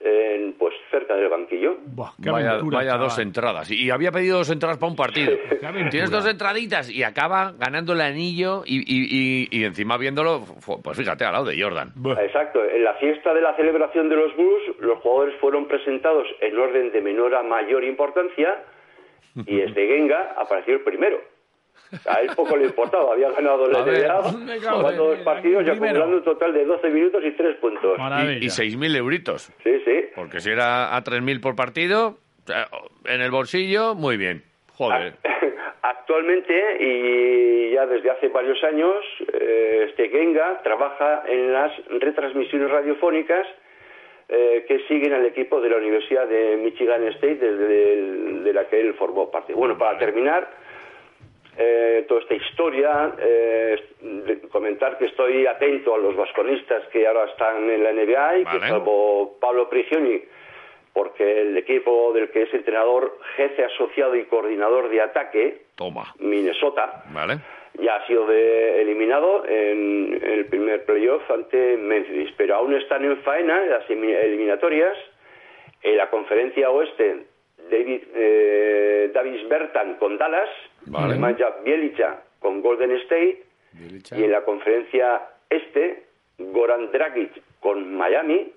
en, 0.04 0.52
pues 0.58 0.74
cerca 0.90 1.14
del 1.16 1.28
banquillo. 1.30 1.76
Buah, 1.86 2.10
qué 2.22 2.30
Vaya, 2.30 2.50
aventura, 2.52 2.78
vaya 2.78 2.96
dos 2.96 3.18
entradas. 3.18 3.70
Y 3.70 3.90
había 3.90 4.12
pedido 4.12 4.38
dos 4.38 4.50
entradas 4.50 4.76
para 4.78 4.90
un 4.90 4.96
partido. 4.96 5.32
Tienes 5.90 6.10
dos 6.10 6.26
entraditas 6.26 6.90
y 6.90 7.02
acaba 7.02 7.52
ganando 7.58 7.94
el 7.94 8.00
anillo 8.02 8.62
y, 8.66 8.78
y- 8.80 9.08
y- 9.50 9.60
y 9.60 9.64
encima 9.64 9.96
viéndolo, 9.96 10.44
pues 10.82 10.96
fíjate, 10.98 11.24
al 11.24 11.32
lado 11.32 11.46
de 11.46 11.60
Jordan. 11.60 11.92
Buah. 11.96 12.22
Exacto. 12.22 12.62
En 12.64 12.84
la 12.84 12.94
fiesta 12.94 13.32
de 13.32 13.40
la 13.40 13.56
celebración 13.56 14.08
de 14.08 14.16
los 14.16 14.36
Bulls, 14.36 14.78
los 14.80 14.98
jugadores 14.98 15.34
fueron 15.40 15.66
presentados 15.66 16.26
en 16.40 16.58
orden 16.58 16.92
de 16.92 17.00
menor 17.00 17.34
a 17.34 17.42
mayor 17.42 17.82
importancia 17.84 18.62
y 19.46 19.60
este 19.66 19.86
Genga 19.88 20.34
apareció 20.36 20.74
el 20.74 20.80
primero. 20.82 21.18
A 22.08 22.20
él 22.20 22.30
poco 22.34 22.56
le 22.56 22.64
importaba, 22.64 23.12
había 23.12 23.30
ganado 23.30 23.68
la 23.70 23.82
NBA, 23.84 24.22
jugando 24.72 25.04
dos 25.10 25.18
partidos 25.20 25.64
y 25.66 25.70
acumulando 25.70 26.16
un 26.16 26.24
total 26.24 26.52
de 26.52 26.64
12 26.64 26.90
minutos 26.90 27.22
y 27.24 27.30
3 27.32 27.56
puntos. 27.56 27.98
Y, 28.40 28.44
y 28.44 28.48
6.000 28.48 28.96
euritos. 28.96 29.52
Sí, 29.62 29.80
sí. 29.84 30.06
Porque 30.16 30.40
si 30.40 30.50
era 30.50 30.96
a 30.96 31.04
3.000 31.04 31.40
por 31.40 31.54
partido, 31.54 32.16
sea, 32.46 32.66
en 33.06 33.20
el 33.20 33.30
bolsillo, 33.30 33.94
muy 33.94 34.16
bien. 34.16 34.42
Joder. 34.76 35.14
Actualmente 35.82 36.54
y 36.80 37.72
ya 37.72 37.86
desde 37.86 38.10
hace 38.10 38.28
varios 38.28 38.62
años, 38.64 38.94
eh, 39.32 39.86
este 39.90 40.08
Genga 40.08 40.60
trabaja 40.62 41.22
en 41.28 41.52
las 41.52 41.72
retransmisiones 42.00 42.70
radiofónicas 42.70 43.46
eh, 44.28 44.64
que 44.66 44.78
siguen 44.88 45.12
al 45.12 45.26
equipo 45.26 45.60
de 45.60 45.68
la 45.68 45.76
Universidad 45.76 46.26
de 46.26 46.56
Michigan 46.56 47.06
State, 47.08 47.34
desde 47.36 47.92
el- 47.92 48.44
de 48.44 48.52
la 48.54 48.66
que 48.68 48.80
él 48.80 48.94
formó 48.94 49.30
parte. 49.30 49.52
Bueno, 49.52 49.76
para 49.76 49.98
terminar 49.98 50.48
eh, 51.56 52.04
toda 52.08 52.20
esta 52.20 52.34
historia, 52.34 53.12
eh, 53.18 53.76
comentar 54.50 54.98
que 54.98 55.06
estoy 55.06 55.46
atento 55.46 55.94
a 55.94 55.98
los 55.98 56.16
vasconistas 56.16 56.86
que 56.88 57.06
ahora 57.06 57.24
están 57.26 57.70
en 57.70 57.82
la 57.84 57.92
NBA 57.92 58.38
y 58.38 58.44
Vale. 58.44 58.60
que 58.60 58.66
salvo 58.68 59.36
Pablo 59.40 59.68
Prigioni, 59.68 60.22
porque 60.92 61.40
el 61.42 61.56
equipo 61.56 62.12
del 62.12 62.30
que 62.30 62.42
es 62.42 62.54
entrenador, 62.54 63.18
jefe 63.36 63.64
asociado 63.64 64.14
y 64.16 64.24
coordinador 64.24 64.88
de 64.88 65.00
ataque, 65.00 65.62
Toma. 65.76 66.14
Minnesota, 66.18 67.04
¿Vale? 67.12 67.38
ya 67.80 67.96
ha 67.96 68.06
sido 68.06 68.26
de- 68.26 68.80
eliminado 68.82 69.44
en, 69.46 70.20
en 70.22 70.30
el 70.30 70.46
primer 70.46 70.84
playoff 70.84 71.28
ante 71.30 71.76
Memphis, 71.76 72.30
pero 72.36 72.54
aún 72.56 72.74
están 72.74 73.04
en 73.04 73.16
faena 73.22 73.62
en 73.64 73.70
las 73.70 73.88
eliminatorias. 73.90 74.96
En 75.82 75.96
la 75.98 76.08
conferencia 76.08 76.70
oeste, 76.70 77.26
David, 77.70 78.02
eh, 78.14 79.10
Davis 79.12 79.46
Bertan 79.48 79.94
con 79.96 80.16
Dallas, 80.16 80.48
Vale. 80.86 81.14
Con 82.40 82.60
Golden 82.60 82.92
State, 82.92 83.42
y 84.16 84.22
en 84.22 84.30
la 84.30 84.44
conferencia 84.44 85.22
este, 85.48 86.04
Goran 86.38 86.92
Dragic 86.92 87.30
con 87.60 87.96
Miami 87.96 88.52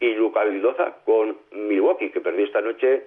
y 0.00 0.14
Luca 0.14 0.44
Vildoza 0.44 0.94
con 1.04 1.36
Milwaukee, 1.52 2.10
que 2.10 2.20
perdió 2.20 2.46
esta 2.46 2.60
noche 2.62 3.04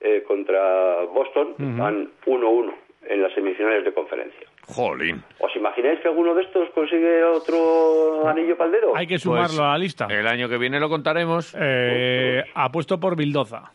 eh, 0.00 0.24
contra 0.26 1.02
Boston, 1.04 1.54
van 1.58 2.10
1-1 2.26 2.72
en 3.08 3.22
las 3.22 3.32
semifinales 3.32 3.84
de 3.84 3.92
conferencia. 3.92 4.46
Jolín. 4.66 5.22
¿Os 5.38 5.54
imagináis 5.56 6.00
que 6.00 6.08
alguno 6.08 6.34
de 6.34 6.42
estos 6.42 6.68
consigue 6.70 7.22
otro 7.24 8.26
anillo 8.28 8.56
dedo? 8.56 8.96
Hay 8.96 9.06
que 9.06 9.18
sumarlo 9.18 9.46
Pues, 9.48 9.60
a 9.60 9.72
la 9.72 9.78
lista. 9.78 10.06
El 10.10 10.26
año 10.26 10.48
que 10.48 10.58
viene 10.58 10.78
lo 10.80 10.88
contaremos. 10.88 11.56
Eh, 11.58 12.42
apuesto 12.54 12.98
por 13.00 13.16
Bildoza. 13.16 13.72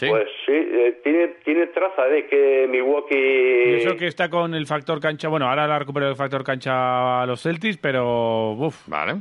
Sí. 0.00 0.06
Pues 0.08 0.26
sí, 0.46 0.52
eh, 0.54 0.98
tiene, 1.04 1.28
tiene 1.44 1.66
traza 1.66 2.04
de 2.04 2.26
que 2.26 2.66
Milwaukee... 2.70 3.14
Y 3.14 3.74
eso 3.74 3.96
que 3.96 4.06
está 4.06 4.30
con 4.30 4.54
el 4.54 4.66
factor 4.66 4.98
cancha. 4.98 5.28
Bueno, 5.28 5.46
ahora 5.46 5.66
la 5.66 5.76
ha 5.76 5.78
recuperado 5.78 6.10
el 6.10 6.16
factor 6.16 6.42
cancha 6.42 7.20
a 7.22 7.26
los 7.26 7.42
Celtics, 7.42 7.76
pero. 7.76 8.52
Uf, 8.52 8.88
Vale. 8.88 9.16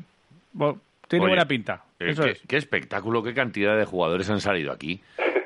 bueno, 0.54 0.80
tiene 1.08 1.26
Oye, 1.26 1.32
buena 1.32 1.46
pinta. 1.46 1.84
Eh, 2.00 2.12
Eso 2.12 2.24
qué, 2.24 2.30
es. 2.32 2.42
qué 2.48 2.56
espectáculo, 2.56 3.22
qué 3.22 3.34
cantidad 3.34 3.78
de 3.78 3.84
jugadores 3.84 4.30
han 4.30 4.40
salido 4.40 4.72
aquí 4.72 5.02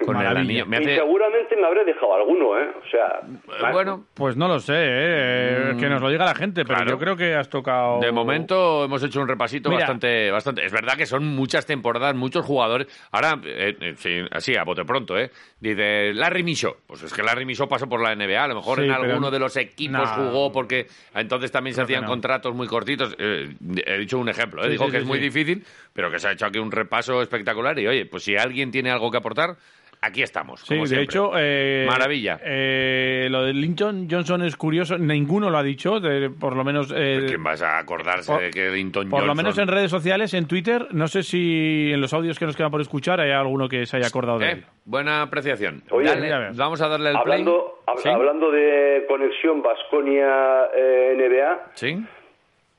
con 0.06 0.16
el 0.18 0.24
Maravilla. 0.24 0.64
anillo. 0.64 0.66
Me 0.68 0.78
Y 0.78 0.80
hace- 0.82 0.96
seguramente 0.96 1.56
me 1.56 1.66
habré 1.66 1.86
dejado 1.86 2.16
alguno, 2.16 2.60
¿eh? 2.60 2.70
O 2.86 2.90
sea... 2.90 3.22
Eh, 3.70 3.72
bueno, 3.72 4.06
Pues 4.14 4.36
no 4.38 4.48
lo 4.48 4.60
sé, 4.60 4.74
¿eh? 4.78 5.76
que 5.80 5.88
nos 5.90 6.02
lo 6.02 6.10
diga 6.10 6.26
la 6.26 6.36
gente, 6.36 6.64
pero 6.66 6.76
Mm, 6.76 6.82
claro. 6.84 6.92
yo 6.92 7.00
creo 7.00 7.16
que 7.18 7.36
has 7.36 7.50
tocado. 7.50 8.00
de 8.00 8.12
momento 8.12 8.86
hemos 8.86 9.04
hecho 9.04 9.22
un 9.22 9.28
repasito 9.28 9.70
Mira. 9.70 9.82
bastante, 9.82 10.32
bastante. 10.32 10.66
Es 10.66 10.72
verdad 10.72 10.96
que 10.96 11.06
son 11.06 11.26
muchas 11.26 11.66
temporadas, 11.66 12.16
muchos 12.16 12.46
jugadores. 12.46 12.88
Ahora, 13.12 13.40
eh, 13.46 13.76
eh, 13.80 13.94
sí, 13.98 14.20
así, 14.32 14.56
a 14.56 14.64
bote 14.64 14.84
pronto, 14.86 15.18
¿eh? 15.18 15.30
Dice 15.60 16.14
Larry 16.14 16.44
Micho. 16.44 16.78
Pues 16.88 17.04
es 17.04 17.14
que 17.14 17.24
Larry 17.24 17.46
Micho 17.46 17.68
pasó 17.68 17.88
por 17.88 18.02
la 18.02 18.14
NBA. 18.16 18.44
A 18.44 18.48
lo 18.48 18.56
mejor 18.56 18.80
Sí, 18.80 18.86
en 18.86 18.92
pero- 18.96 19.04
alguno 19.04 19.32
de 19.32 19.40
los 19.40 19.56
equipos 19.58 20.10
jugó 20.12 20.52
porque 20.52 20.88
entonces 21.16 21.52
también 21.52 21.74
se 21.74 21.78
Creo 21.80 21.86
hacían 21.86 22.02
no. 22.04 22.08
contratos 22.10 22.54
muy 22.54 22.68
cortitos. 22.68 23.16
Eh, 23.18 23.54
he 23.86 23.98
dicho 23.98 24.18
un 24.18 24.30
ejemplo, 24.30 24.62
¿eh? 24.62 24.66
Sí, 24.66 24.72
Dijo 24.72 24.86
sí, 24.86 24.92
que 24.92 24.98
sí, 24.98 25.04
es 25.04 25.08
muy 25.08 25.20
difícil, 25.20 25.64
pero 25.94 26.10
que 26.12 26.20
se 26.20 26.28
ha 26.28 26.32
hecho 26.32 26.46
aquí 26.46 26.60
un 26.60 26.72
repaso 26.72 27.22
espectacular. 27.22 27.78
Y 27.80 27.88
oye, 27.88 28.06
pues 28.06 28.24
si 28.24 28.36
alguien 28.36 28.72
tiene 28.72 28.92
algo 28.92 29.10
que 29.12 29.18
aportar, 29.18 29.56
aquí 30.04 30.22
estamos. 30.22 30.60
Sí, 30.62 30.68
como 30.76 30.82
de 30.82 30.88
siempre. 30.88 31.04
hecho, 31.06 31.32
eh, 31.38 31.86
Maravilla. 31.88 32.40
eh, 32.44 33.28
lo 33.32 33.44
de 33.44 33.54
Linton 33.54 34.08
Johnson 34.10 34.44
es 34.44 34.56
curioso, 34.56 34.98
ninguno 34.98 35.50
lo 35.50 35.58
ha 35.58 35.64
dicho, 35.64 36.00
de- 36.00 36.30
por 36.30 36.56
lo 36.56 36.64
menos. 36.64 36.94
eh, 36.96 37.24
¿Quién 37.28 37.44
vas 37.44 37.62
a 37.62 37.80
acordarse 37.80 38.32
por- 38.32 38.42
de 38.42 38.50
que 38.52 38.70
Linton 38.70 39.10
por 39.10 39.22
lo 39.22 39.28
Johnson- 39.28 39.38
menos 39.38 39.58
en 39.58 39.68
redes 39.68 39.90
sociales, 39.92 40.34
en 40.34 40.48
Twitter, 40.48 40.88
no 40.92 41.08
sé 41.08 41.24
si 41.24 41.92
en 41.94 42.02
los 42.02 42.14
audios 42.14 42.38
que 42.38 42.46
nos 42.46 42.56
quedan 42.58 42.72
por 42.72 42.82
escuchar 42.82 43.20
hay 43.22 43.32
alguno 43.32 43.70
que 43.70 43.86
se 43.86 43.98
haya 43.98 44.08
acordado 44.08 44.40
de 44.40 44.48
Eh, 44.48 44.52
él. 44.52 44.66
buena 44.86 45.22
apreciación. 45.22 45.84
Oye, 45.90 46.08
Dale, 46.10 46.22
mira, 46.22 46.36
a 46.36 46.40
ver. 46.40 46.52
vamos 46.56 46.82
a 46.82 46.88
darle 46.88 47.10
el 47.12 47.16
Hablando, 47.16 47.80
play. 47.86 47.96
hab- 47.96 48.00
¿Sí? 48.02 48.10
hablando 48.10 48.52
de 48.52 49.06
conexión 49.08 49.62
Vasconia-NBA, 49.62 51.72
¿Sí? 51.76 51.98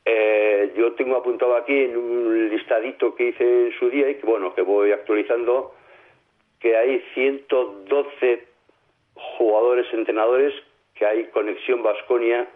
Eh, 0.06 0.74
yo 0.76 0.92
tengo 0.92 1.16
apuntado 1.16 1.56
aquí 1.56 1.72
en 1.72 1.96
un 1.96 2.50
listadito 2.50 3.14
que 3.14 3.28
hice 3.30 3.68
en 3.68 3.72
su 3.78 3.88
día 3.88 4.10
y 4.10 4.16
que 4.16 4.26
bueno 4.26 4.54
que 4.54 4.60
voy 4.60 4.92
actualizando 4.92 5.74
que 6.64 6.74
hay 6.74 7.02
112 7.12 8.48
jugadores 9.36 9.86
entrenadores 9.92 10.54
que 10.94 11.04
hay 11.04 11.26
conexión 11.26 11.82
Vasconia 11.82 12.48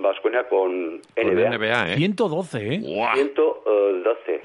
Vasconia 0.00 0.48
con 0.48 1.00
Con 1.14 1.34
NBA. 1.34 1.92
¿eh? 1.92 1.96
112, 1.96 2.74
¿eh? 2.74 2.78
¡Guau! 2.80 3.14
112. 3.16 4.40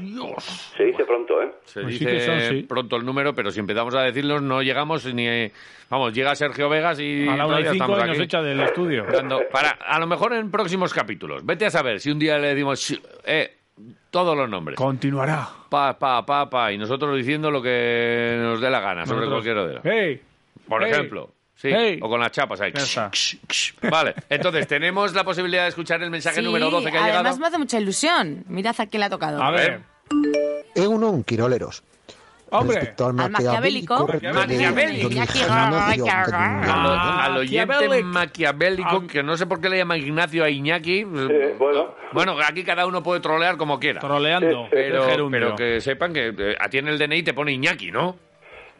Se 0.76 0.84
dice 0.86 1.06
pronto, 1.06 1.42
¿eh? 1.42 1.52
Se 1.66 1.82
Pues 1.84 2.00
dice 2.00 2.12
que 2.12 2.20
son, 2.20 2.40
sí. 2.42 2.64
pronto 2.64 2.96
el 2.96 3.06
número, 3.06 3.34
pero 3.36 3.52
si 3.52 3.60
empezamos 3.60 3.94
a 3.96 4.02
decirlos 4.02 4.42
no 4.42 4.62
llegamos 4.62 5.06
ni... 5.14 5.28
eh, 5.28 5.52
Vamos, 5.90 6.14
llega 6.14 6.36
Sergio 6.36 6.68
Vegas 6.68 7.00
y 7.00 7.28
A 7.28 7.38
la 7.38 7.46
una 7.46 7.62
y 7.62 7.66
cinco 7.66 7.96
y 7.98 8.08
nos 8.08 8.20
echa 8.20 8.42
del 8.42 8.60
estudio. 8.62 9.06
dando- 9.10 9.42
para, 9.52 9.70
a 9.72 10.00
lo 10.00 10.08
mejor 10.08 10.34
en 10.34 10.50
próximos 10.52 10.94
capítulos. 10.94 11.46
Vete 11.46 11.66
a 11.68 11.70
saber 11.70 12.00
si 12.00 12.10
un 12.12 12.18
día 12.20 12.38
le 12.40 12.56
dimos 12.56 13.00
eh, 13.26 13.52
todos 14.10 14.38
los 14.38 14.50
nombres. 14.50 14.78
Continuará. 14.78 15.48
Pa, 15.70 15.98
pa, 15.98 16.26
pa, 16.26 16.50
pa, 16.50 16.72
y 16.72 16.78
nosotros 16.78 17.16
diciendo 17.18 17.52
lo 17.52 17.62
que 17.62 18.38
nos 18.42 18.62
dé 18.62 18.70
la 18.70 18.80
gana 18.80 19.06
sobre 19.06 19.28
cualquier 19.28 19.58
odero. 19.58 19.82
¡Hey! 19.84 20.22
Por 20.68 20.84
hey, 20.84 20.92
ejemplo. 20.92 21.32
Sí, 21.56 21.70
hey. 21.74 22.00
o 22.02 22.10
con 22.10 22.20
las 22.20 22.32
chapas 22.32 22.60
ahí. 22.62 22.74
Vale, 23.90 24.16
entonces 24.30 24.68
tenemos 24.68 25.14
la 25.14 25.24
posibilidad 25.24 25.64
de 25.64 25.70
escuchar 25.70 26.02
el 26.04 26.10
mensaje 26.10 26.38
Sí, 26.38 26.46
número 26.46 26.70
12 26.70 26.92
que 26.92 26.98
ha 26.98 27.04
además 27.04 27.22
llegado. 27.24 27.40
me 27.40 27.48
hace 27.48 27.58
mucha 27.58 27.80
ilusión. 27.80 28.44
Mirad 28.48 28.76
a 28.78 28.86
quién 28.88 29.00
le 29.00 29.06
ha 29.06 29.10
tocado. 29.10 29.42
A 29.42 29.52
ver. 29.52 29.82
Egunon 30.76 31.24
Quiroleros. 31.24 31.84
Hombre. 32.60 32.94
Al 32.98 33.06
Al 33.06 33.14
maquiavélico. 33.32 33.94
maquiavélico 33.94 34.08
reto 34.08 34.28
de 34.28 34.34
Maquiavélico. 34.34 35.04
don 35.04 35.12
Iñaki 35.14 35.40
Ignacio 35.40 36.06
García. 36.06 36.24
Gañán. 36.32 36.64
A 36.70 36.84
lo, 36.84 36.90
a 37.24 37.30
lo 37.30 37.40
oyente 37.42 38.04
Maquiavélico. 38.04 39.08
que 39.08 39.24
no 39.24 39.38
sé 39.38 39.46
por 39.46 39.62
qué 39.62 39.70
le 39.70 39.78
llama 39.78 39.98
Ignacio 39.98 40.44
a 40.44 40.50
Iñaki. 40.50 41.00
Eh, 41.02 41.56
bueno. 41.58 41.96
Bueno, 42.12 42.36
aquí 42.48 42.64
cada 42.64 42.86
uno 42.86 43.04
puede 43.04 43.20
trolear 43.20 43.58
como 43.58 43.80
quiera. 43.80 44.00
Troleando. 44.00 44.68
Pero, 44.72 45.30
pero 45.30 45.56
que 45.56 45.82
sepan 45.82 46.14
que 46.14 46.34
eh, 46.38 46.56
a 46.60 46.70
ti 46.70 46.78
en 46.78 46.88
el 46.88 46.98
DNI 46.98 47.24
te 47.24 47.34
pone 47.34 47.52
Iñaki, 47.52 47.92
¿no? 47.92 48.18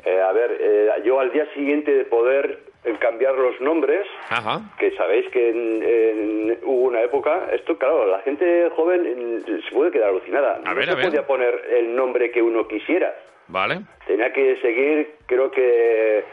Eh, 0.04 0.22
a 0.22 0.32
ver, 0.34 0.58
eh, 0.60 0.90
yo 1.04 1.20
al 1.20 1.32
día 1.32 1.46
siguiente 1.56 1.92
de 1.92 2.06
poder 2.06 2.60
eh, 2.84 2.96
cambiar 3.00 3.34
los 3.34 3.60
nombres, 3.60 4.06
Ajá. 4.30 4.62
que 4.78 4.92
sabéis 4.96 5.26
que 5.32 5.50
en- 5.50 5.82
en- 5.84 6.60
hubo 6.64 6.84
una 6.84 7.02
época, 7.02 7.48
esto 7.52 7.76
claro, 7.80 8.06
la 8.06 8.20
gente 8.20 8.70
joven 8.76 9.44
se 9.68 9.76
puede 9.76 9.90
quedar 9.90 10.10
alucinada. 10.10 10.62
A 10.64 10.70
no 10.70 10.76
ver, 10.76 10.86
se 10.86 10.92
a 10.92 10.96
ver. 10.96 11.06
podía 11.08 11.26
poner 11.26 11.60
el 11.80 11.96
nombre 11.96 12.30
que 12.32 12.42
uno 12.44 12.68
quisiera. 12.68 13.16
Vale. 13.48 13.82
Tenía 14.08 14.32
que 14.34 14.58
seguir, 14.62 15.16
creo 15.26 15.52
que... 15.52 16.24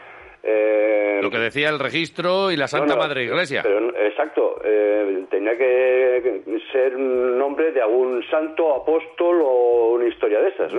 eh, 0.43 1.19
Lo 1.21 1.29
que 1.29 1.37
decía 1.39 1.69
el 1.69 1.79
registro 1.79 2.51
y 2.51 2.57
la 2.57 2.67
Santa 2.67 2.95
no, 2.95 2.95
no, 2.95 3.01
Madre 3.07 3.23
Iglesia. 3.23 3.61
pero 3.63 3.95
exacto, 3.97 4.59
eh, 4.63 5.23
tenía 5.29 5.57
que 5.57 6.41
ser 6.71 6.95
un 6.95 7.37
nombre 7.37 7.71
de 7.71 7.81
algún 7.81 8.23
santo, 8.29 8.75
apóstol 8.75 9.41
o 9.43 9.93
una 9.93 10.07
historia 10.07 10.39
de 10.41 10.49
esas, 10.49 10.73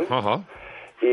y 1.00 1.06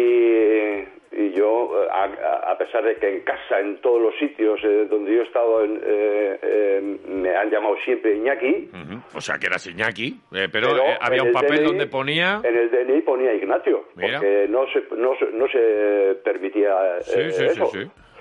yo, 1.41 1.83
eh, 1.83 1.87
a, 1.91 2.51
a 2.51 2.57
pesar 2.57 2.83
de 2.83 2.95
que 2.95 3.09
en 3.09 3.21
casa, 3.21 3.59
en 3.59 3.81
todos 3.81 4.01
los 4.01 4.15
sitios 4.17 4.59
eh, 4.63 4.85
donde 4.89 5.13
yo 5.15 5.21
he 5.21 5.25
estado, 5.25 5.63
en- 5.63 5.81
eh, 5.83 6.39
eh, 6.41 6.97
me 7.07 7.35
han 7.35 7.49
llamado 7.49 7.75
siempre 7.83 8.15
Iñaki. 8.15 8.69
Ujú. 8.71 9.17
O 9.17 9.21
sea, 9.21 9.37
que 9.39 9.47
eras 9.47 9.65
Iñaki, 9.67 10.07
eh, 10.33 10.47
pero, 10.51 10.69
pero 10.69 10.83
eh, 10.85 10.97
había 11.01 11.21
un 11.23 11.27
el 11.29 11.33
papel 11.33 11.57
DNI 11.57 11.65
donde 11.67 11.87
ponía... 11.87 12.41
En 12.43 12.55
el 12.57 12.69
DNI 12.71 13.01
ponía 13.01 13.33
Ignacio, 13.33 13.85
Mira. 13.95 14.19
porque 14.19 14.45
no 14.49 14.65
se, 14.71 14.83
no, 14.95 15.11
no 15.33 15.47
se 15.47 16.15
permitía 16.23 17.01
Sí, 17.01 17.21
sí, 17.23 17.31
sí, 17.31 17.43
eso. 17.45 17.65
sí. 17.67 17.79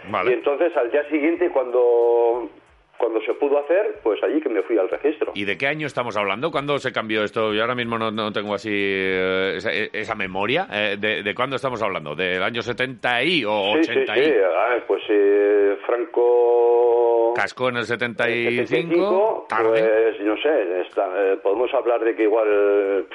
Y 0.08 0.10
Vale. 0.10 0.32
entonces 0.32 0.74
al 0.76 0.90
día 0.90 1.04
siguiente, 1.10 1.50
cuando 1.50 2.48
cuando 3.00 3.20
se 3.22 3.34
pudo 3.34 3.58
hacer, 3.58 3.98
pues 4.02 4.22
allí 4.22 4.40
que 4.40 4.48
me 4.50 4.62
fui 4.62 4.76
al 4.78 4.88
registro. 4.88 5.32
¿Y 5.34 5.44
de 5.44 5.56
qué 5.58 5.66
año 5.66 5.86
estamos 5.86 6.16
hablando? 6.16 6.50
¿Cuándo 6.50 6.78
se 6.78 6.92
cambió 6.92 7.24
esto? 7.24 7.52
Yo 7.54 7.62
ahora 7.62 7.74
mismo 7.74 7.98
no, 7.98 8.10
no 8.10 8.30
tengo 8.32 8.54
así 8.54 8.70
eh, 8.72 9.54
esa, 9.56 9.72
esa 9.72 10.14
memoria. 10.14 10.68
Eh, 10.72 10.96
de, 11.00 11.22
de 11.22 11.34
cuándo 11.34 11.56
estamos 11.56 11.82
hablando? 11.82 12.14
¿Del 12.14 12.42
año 12.42 12.62
70 12.62 13.22
y 13.24 13.44
o 13.44 13.72
Sí, 13.78 13.84
sí, 13.84 13.90
80 13.92 14.14
sí. 14.14 14.20
y? 14.20 14.32
Ah, 14.54 14.76
pues 14.86 15.02
eh, 15.08 15.76
Franco... 15.86 17.32
Cascó 17.34 17.68
en 17.68 17.76
el 17.76 17.80
en 17.82 17.86
75, 17.86 18.66
75, 18.66 19.46
tarde. 19.48 19.70
pues 19.88 20.20
no 20.26 20.36
sé, 20.36 20.80
está, 20.82 21.06
eh, 21.16 21.36
podemos 21.42 21.72
hablar 21.72 22.00
de 22.04 22.14
que 22.16 22.24
igual 22.24 23.06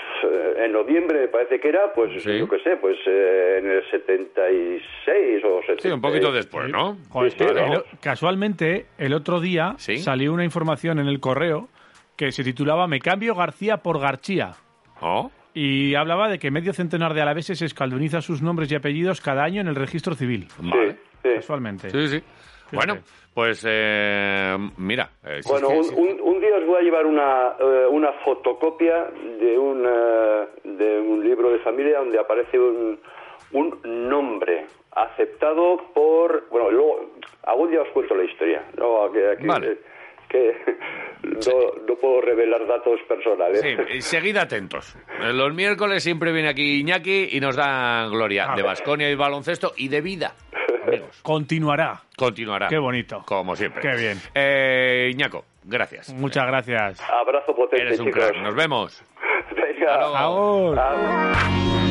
en 0.57 0.71
noviembre 0.71 1.19
me 1.19 1.27
parece 1.27 1.59
que 1.59 1.67
era, 1.69 1.91
pues 1.93 2.23
Sí. 2.23 2.39
yo 2.39 2.47
qué 2.47 2.59
sé, 2.59 2.77
pues 2.77 2.97
eh, 3.05 3.57
en 3.59 3.69
el 3.69 3.83
76 3.91 5.43
o 5.43 5.59
70. 5.61 5.81
Sí, 5.81 5.89
un 5.89 6.01
poquito 6.01 6.31
después, 6.31 6.69
¿no? 6.69 6.97
Joder, 7.09 7.31
Sí, 7.31 7.37
sí, 7.39 7.45
el- 7.45 7.55
¿no? 7.71 7.83
casualmente, 8.01 8.85
el 8.97 9.13
otro 9.13 9.39
día 9.41 9.74
Sí. 9.77 9.97
salió 9.97 10.33
una 10.33 10.43
información 10.43 10.99
en 10.99 11.07
el 11.07 11.19
correo 11.19 11.67
que 12.15 12.31
se 12.31 12.43
titulaba 12.43 12.87
Me 12.87 12.99
cambio 12.99 13.35
García 13.35 13.77
por 13.77 13.99
Garchía. 13.99 14.51
¿Oh? 15.01 15.31
Y 15.53 15.95
hablaba 15.95 16.27
de 16.29 16.37
que 16.39 16.51
medio 16.51 16.73
centenar 16.73 17.13
de 17.13 17.21
alaveses 17.21 17.61
escalduniza 17.61 18.21
sus 18.21 18.41
nombres 18.41 18.71
y 18.71 18.75
apellidos 18.75 19.21
cada 19.21 19.43
año 19.43 19.61
en 19.61 19.67
el 19.67 19.75
registro 19.75 20.15
civil. 20.15 20.47
Vale. 20.59 20.91
Sí, 20.93 20.97
sí. 21.23 21.29
Casualmente. 21.35 21.89
Sí, 21.89 22.07
sí. 22.07 22.23
Bueno, 22.71 22.97
pues 23.33 23.63
eh, 23.67 24.57
mira. 24.77 25.09
eh, 25.23 25.41
si 25.43 25.49
Bueno, 25.49 25.69
es 25.71 25.89
que- 25.91 25.95
un, 25.95 26.07
un- 26.09 26.21
un 26.21 26.39
día 26.41 26.57
os 26.57 26.65
voy 26.65 26.79
a 26.79 26.81
llevar 26.81 27.05
una, 27.05 27.53
eh, 27.59 27.85
una 27.89 28.11
fotocopia 28.25 29.05
de 29.39 29.57
un, 29.57 29.85
eh, 29.87 30.47
de 30.63 30.99
un 30.99 31.23
libro 31.23 31.51
de 31.51 31.59
familia 31.59 31.99
donde 31.99 32.19
aparece 32.19 32.59
un, 32.59 32.99
un 33.53 34.09
nombre 34.09 34.65
aceptado 34.95 35.77
por... 35.93 36.47
Bueno, 36.49 36.71
luego, 36.71 37.11
algún 37.43 37.71
día 37.71 37.81
os 37.81 37.89
cuento 37.89 38.15
la 38.15 38.23
historia. 38.23 38.63
No, 38.77 39.03
aquí, 39.05 39.17
aquí, 39.19 39.45
Vale. 39.47 39.71
eh, 39.71 39.77
que 40.29 40.55
no, 41.23 41.85
no 41.87 41.95
puedo 41.95 42.21
revelar 42.21 42.65
datos 42.65 42.99
personales. 43.07 43.61
Sí, 43.61 44.01
seguid 44.01 44.37
atentos. 44.37 44.97
Los 45.33 45.53
miércoles 45.53 46.03
siempre 46.03 46.31
viene 46.31 46.49
aquí 46.49 46.79
Iñaki 46.81 47.29
y 47.31 47.39
nos 47.39 47.55
da 47.55 48.07
gloria 48.09 48.47
Ah. 48.51 48.55
de 48.55 48.63
Basconia 48.63 49.09
y 49.09 49.15
baloncesto 49.15 49.73
y 49.77 49.87
de 49.89 50.01
vida. 50.01 50.33
Amigos, 50.87 51.19
Continuará. 51.23 52.01
continuará. 52.15 52.67
Qué 52.67 52.77
bonito. 52.77 53.23
Como 53.25 53.55
siempre. 53.55 53.81
Qué 53.81 53.97
bien. 53.97 54.17
Eh, 54.35 55.09
Iñaco, 55.13 55.43
gracias. 55.63 56.13
Muchas 56.13 56.45
gracias. 56.45 57.01
Abrazo 57.09 57.55
potente, 57.55 57.85
Eres 57.87 57.99
un 57.99 58.07
chicos. 58.07 58.23
crack. 58.29 58.41
Nos 58.43 58.55
vemos. 58.55 59.03
Venga. 59.55 59.95
Hasta 59.95 60.29
luego. 60.29 61.84